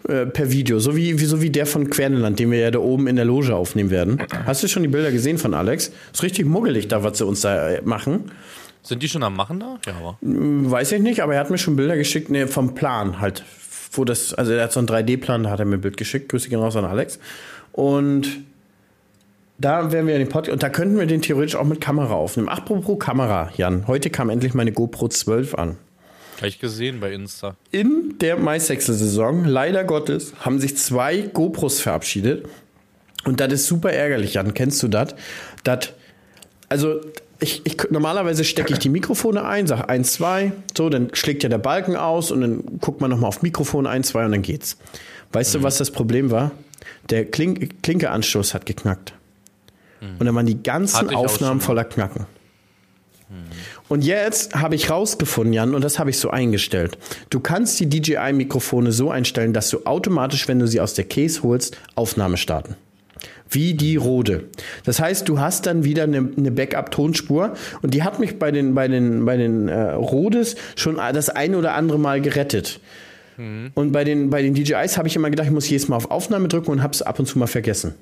[0.08, 2.80] äh, per Video, so wie, wie, so wie der von Querneland, den wir ja da
[2.80, 4.22] oben in der Loge aufnehmen werden.
[4.45, 5.91] Hast du schon die Bilder gesehen von Alex?
[6.14, 8.32] Ist richtig muggelig da, was sie uns da äh, machen.
[8.84, 9.78] Sind die schon am Machen da?
[9.86, 10.18] Ja, aber.
[10.22, 13.43] Weiß ich nicht, aber er hat mir schon Bilder geschickt, ne, vom Plan halt.
[13.93, 16.30] Wo das, also er hat so einen 3D-Plan, da hat er mir ein Bild geschickt.
[16.30, 17.20] Grüße gehen raus an Alex.
[17.74, 18.28] Und
[19.58, 22.14] da wären wir in den Podcast, und da könnten wir den theoretisch auch mit Kamera
[22.14, 22.49] aufnehmen.
[22.49, 23.86] Apropos Kamera, Jan.
[23.88, 25.78] Heute kam endlich meine GoPro 12 an.
[26.41, 27.55] Habe ich gesehen bei Insta.
[27.69, 32.47] In der Maisechsel-Saison, leider Gottes, haben sich zwei GoPros verabschiedet.
[33.25, 34.55] Und das ist super ärgerlich, Jan.
[34.55, 35.13] Kennst du das?
[35.63, 35.93] Das,
[36.67, 36.99] also,
[37.39, 41.49] ich, ich, normalerweise stecke ich die Mikrofone ein, sage 1, 2, so, dann schlägt ja
[41.49, 44.77] der Balken aus und dann guckt man nochmal auf Mikrofon 1, 2 und dann geht's.
[45.33, 46.53] Weißt du, was das Problem war?
[47.11, 49.13] Der Klink Klinkeanstoß hat geknackt.
[50.17, 52.25] Und dann waren die ganzen Aufnahmen voller Knacken.
[53.88, 56.97] Und jetzt habe ich rausgefunden, Jan, und das habe ich so eingestellt.
[57.29, 61.43] Du kannst die DJI-Mikrofone so einstellen, dass du automatisch, wenn du sie aus der Case
[61.43, 62.75] holst, Aufnahme starten.
[63.49, 64.45] Wie die Rode.
[64.86, 68.75] Das heißt, du hast dann wieder eine, eine Backup-Tonspur und die hat mich bei den,
[68.75, 72.79] bei den, bei den äh, Rodes schon das ein oder andere Mal gerettet.
[73.75, 76.11] Und bei den, bei den DJIs habe ich immer gedacht, ich muss jedes Mal auf
[76.11, 77.95] Aufnahme drücken und habe es ab und zu mal vergessen.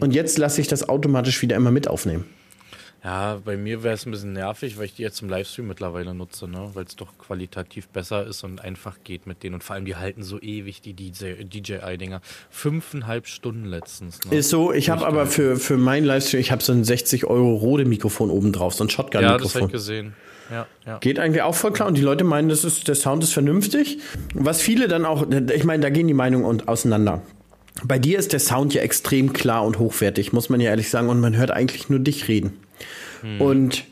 [0.00, 2.24] Und jetzt lasse ich das automatisch wieder immer mit aufnehmen.
[3.04, 6.14] Ja, bei mir wäre es ein bisschen nervig, weil ich die jetzt zum Livestream mittlerweile
[6.14, 6.70] nutze, ne?
[6.72, 9.56] weil es doch qualitativ besser ist und einfach geht mit denen.
[9.56, 12.22] Und vor allem, die halten so ewig, die DJ DJI-Dinger.
[12.48, 14.20] Fünfeinhalb Stunden letztens.
[14.24, 14.38] Ne?
[14.38, 17.54] Ist so, ich habe aber für, für meinen Livestream, ich habe so ein 60 Euro
[17.56, 19.66] Rode-Mikrofon oben drauf, so ein ja, das habe Shotgun-Mikrofon.
[19.66, 20.14] ich gesehen.
[20.50, 20.98] Ja, ja.
[20.98, 23.98] Geht eigentlich auch voll klar und die Leute meinen, das ist, der Sound ist vernünftig.
[24.32, 27.20] Was viele dann auch, ich meine, da gehen die Meinungen auseinander.
[27.82, 31.10] Bei dir ist der Sound ja extrem klar und hochwertig, muss man ja ehrlich sagen,
[31.10, 32.63] und man hört eigentlich nur dich reden.
[33.38, 33.84] Und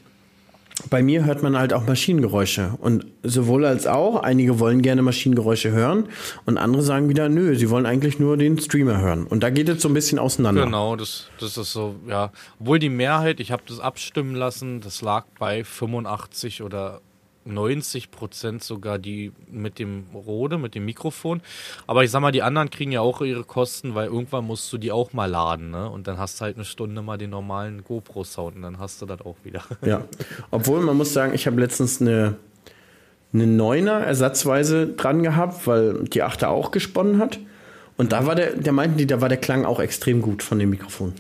[0.91, 2.75] bei mir hört man halt auch Maschinengeräusche.
[2.81, 6.09] Und sowohl als auch, einige wollen gerne Maschinengeräusche hören
[6.45, 9.27] und andere sagen wieder, nö, sie wollen eigentlich nur den Streamer hören.
[9.27, 10.65] Und da geht es so ein bisschen auseinander.
[10.65, 12.33] Genau, das, das ist so, ja.
[12.61, 17.01] Obwohl die Mehrheit, ich habe das abstimmen lassen, das lag bei 85 oder
[17.45, 21.41] 90 Prozent sogar die mit dem Rode, mit dem Mikrofon.
[21.87, 24.79] Aber ich sag mal, die anderen kriegen ja auch ihre Kosten, weil irgendwann musst du
[24.79, 25.91] die auch mal laden, ne?
[25.91, 29.07] Und dann hast du halt eine Stunde mal den normalen GoPro-Sound und dann hast du
[29.07, 29.63] das auch wieder.
[29.85, 30.05] Ja,
[30.51, 32.37] obwohl man muss sagen, ich habe letztens eine,
[33.33, 37.41] eine Neuner ersatzweise dran gehabt, weil die Achter auch gesponnen hat.
[37.97, 40.59] Und da war der, der meinten die, da war der Klang auch extrem gut von
[40.59, 41.15] dem Mikrofon.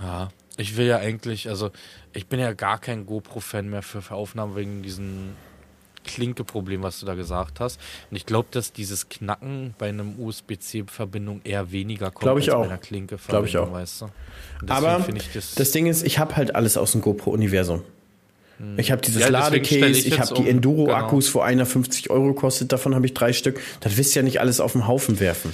[0.00, 1.70] Ja, ich will ja eigentlich, also
[2.12, 5.34] ich bin ja gar kein GoPro-Fan mehr für, für Aufnahmen wegen diesen
[6.04, 7.80] Klinke-Problem, was du da gesagt hast.
[8.10, 12.54] Und ich glaube, dass dieses Knacken bei einem USB-C-Verbindung eher weniger kommt Glaub ich als
[12.54, 12.60] auch.
[12.62, 13.72] bei einer Klinke-Verbindung, ich auch.
[13.72, 14.08] weißt du.
[14.68, 17.82] Aber ich das, das Ding ist, ich habe halt alles aus dem GoPro-Universum.
[18.76, 22.32] Ich habe dieses Ja, Ladecase, ich ich, habe die um, Enduro-Akkus, wo einer 50 Euro
[22.32, 23.60] kostet, davon habe ich drei Stück.
[23.80, 25.52] Das willst du ja nicht alles auf den Haufen werfen.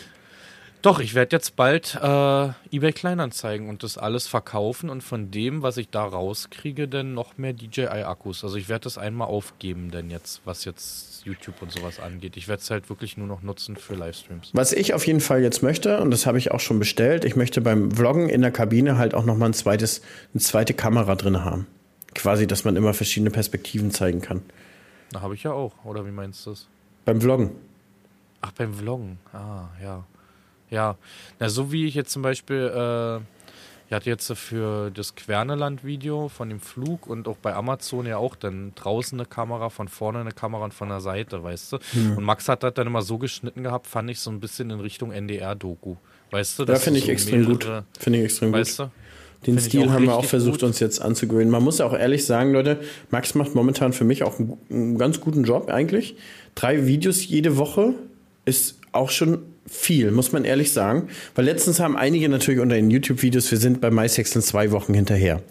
[0.80, 5.62] Doch, ich werde jetzt bald äh, eBay Kleinanzeigen und das alles verkaufen und von dem,
[5.62, 8.44] was ich da rauskriege, dann noch mehr DJI-Akkus.
[8.44, 12.36] Also ich werde das einmal aufgeben, denn jetzt, was jetzt YouTube und sowas angeht.
[12.36, 14.50] Ich werde es halt wirklich nur noch nutzen für Livestreams.
[14.52, 17.34] Was ich auf jeden Fall jetzt möchte, und das habe ich auch schon bestellt, ich
[17.34, 20.00] möchte beim Vloggen in der Kabine halt auch nochmal ein zweites,
[20.32, 21.66] eine zweite Kamera drin haben.
[22.14, 24.42] Quasi, dass man immer verschiedene Perspektiven zeigen kann.
[25.10, 26.68] Da habe ich ja auch, oder wie meinst du das?
[27.04, 27.50] Beim Vloggen.
[28.40, 29.18] Ach, beim Vloggen.
[29.32, 30.04] Ah, ja.
[30.70, 30.96] Ja.
[31.38, 33.16] Na, so wie ich jetzt zum Beispiel, äh,
[33.88, 38.36] ich hatte jetzt für das Querneland-Video von dem Flug und auch bei Amazon ja auch
[38.36, 41.78] dann draußen eine Kamera, von vorne eine Kamera und von der Seite, weißt du?
[42.16, 44.80] Und Max hat das dann immer so geschnitten gehabt, fand ich so ein bisschen in
[44.80, 45.96] Richtung NDR-Doku.
[46.30, 46.64] Weißt du?
[46.64, 47.66] Ja, dass finde ich so extrem gut.
[47.98, 48.60] Finde ich extrem gut.
[48.60, 48.90] Weißt du?
[49.46, 50.64] Den Find Stil haben wir auch versucht, gut.
[50.64, 51.50] uns jetzt anzugewöhnen.
[51.50, 54.98] Man muss ja auch ehrlich sagen, Leute, Max macht momentan für mich auch einen, einen
[54.98, 56.16] ganz guten Job eigentlich.
[56.56, 57.94] Drei Videos jede Woche
[58.44, 59.38] ist auch schon
[59.68, 61.08] viel, muss man ehrlich sagen.
[61.34, 65.42] Weil letztens haben einige natürlich unter den YouTube-Videos, wir sind bei MySexton zwei Wochen hinterher.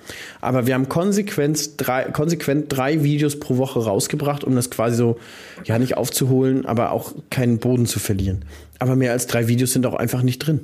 [0.42, 5.18] Aber wir haben konsequent drei, konsequent drei Videos pro Woche rausgebracht, um das quasi so,
[5.66, 8.46] ja, nicht aufzuholen, aber auch keinen Boden zu verlieren.
[8.80, 10.60] Aber mehr als drei Videos sind auch einfach nicht drin.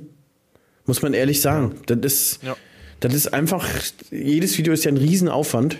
[0.85, 1.75] Muss man ehrlich sagen.
[1.85, 2.55] Das ist, Ja.
[2.99, 3.67] das ist einfach,
[4.11, 5.77] jedes Video ist ja ein Riesenaufwand.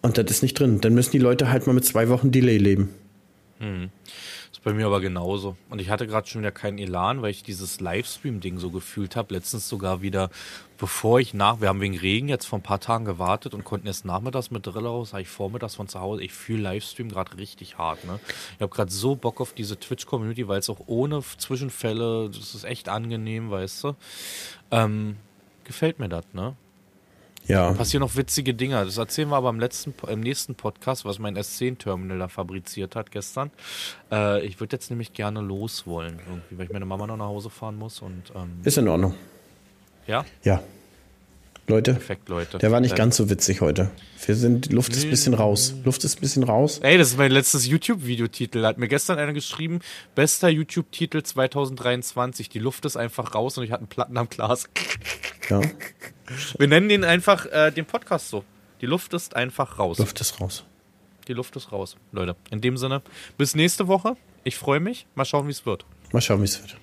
[0.00, 0.80] Und das ist nicht drin.
[0.80, 2.90] Dann müssen die Leute halt mal mit zwei Wochen Delay leben.
[3.60, 4.37] Ist
[4.68, 5.56] bei mir aber genauso.
[5.70, 9.32] Und ich hatte gerade schon wieder keinen Elan, weil ich dieses Livestream-Ding so gefühlt habe.
[9.32, 10.28] Letztens sogar wieder,
[10.76, 13.86] bevor ich nach, wir haben wegen Regen jetzt vor ein paar Tagen gewartet und konnten
[13.86, 16.22] erst nachmittags mit Drill raus, habe ich vormittags von zu Hause.
[16.22, 18.04] Ich fühle Livestream gerade richtig hart.
[18.04, 18.20] Ne?
[18.56, 22.64] Ich habe gerade so Bock auf diese Twitch-Community, weil es auch ohne Zwischenfälle, das ist
[22.64, 23.96] echt angenehm, weißt du.
[24.70, 25.16] Ähm,
[25.64, 26.56] gefällt mir das, ne?
[27.48, 27.72] Ja.
[27.72, 28.84] passieren noch witzige Dinge.
[28.84, 33.10] Das erzählen wir aber im, letzten, im nächsten Podcast, was mein S10-Terminal da fabriziert hat
[33.10, 33.50] gestern.
[34.12, 37.26] Äh, ich würde jetzt nämlich gerne los wollen, irgendwie, weil ich meine Mama noch nach
[37.26, 38.00] Hause fahren muss.
[38.02, 39.14] Und ähm, Ist in Ordnung.
[40.06, 40.62] ja, Ja.
[41.68, 42.56] Leute, perfekt, Leute.
[42.56, 43.90] der war nicht ganz so witzig heute.
[44.24, 45.74] Wir sind, die Luft ist ein bisschen raus.
[45.84, 46.80] Luft ist ein bisschen raus.
[46.82, 48.64] Ey, das ist mein letztes YouTube-Videotitel.
[48.64, 49.80] Hat mir gestern einer geschrieben,
[50.14, 52.48] bester YouTube-Titel 2023.
[52.48, 54.68] Die Luft ist einfach raus und ich hatte einen Platten am Glas.
[55.50, 55.60] Ja.
[56.58, 58.44] Wir nennen den einfach äh, den Podcast so.
[58.80, 59.98] Die Luft ist einfach raus.
[59.98, 60.64] Luft ist raus.
[61.26, 62.36] Die Luft ist raus, Leute.
[62.50, 63.02] In dem Sinne,
[63.36, 64.16] bis nächste Woche.
[64.44, 65.06] Ich freue mich.
[65.14, 65.84] Mal schauen, wie es wird.
[66.12, 66.78] Mal schauen, wie es wird.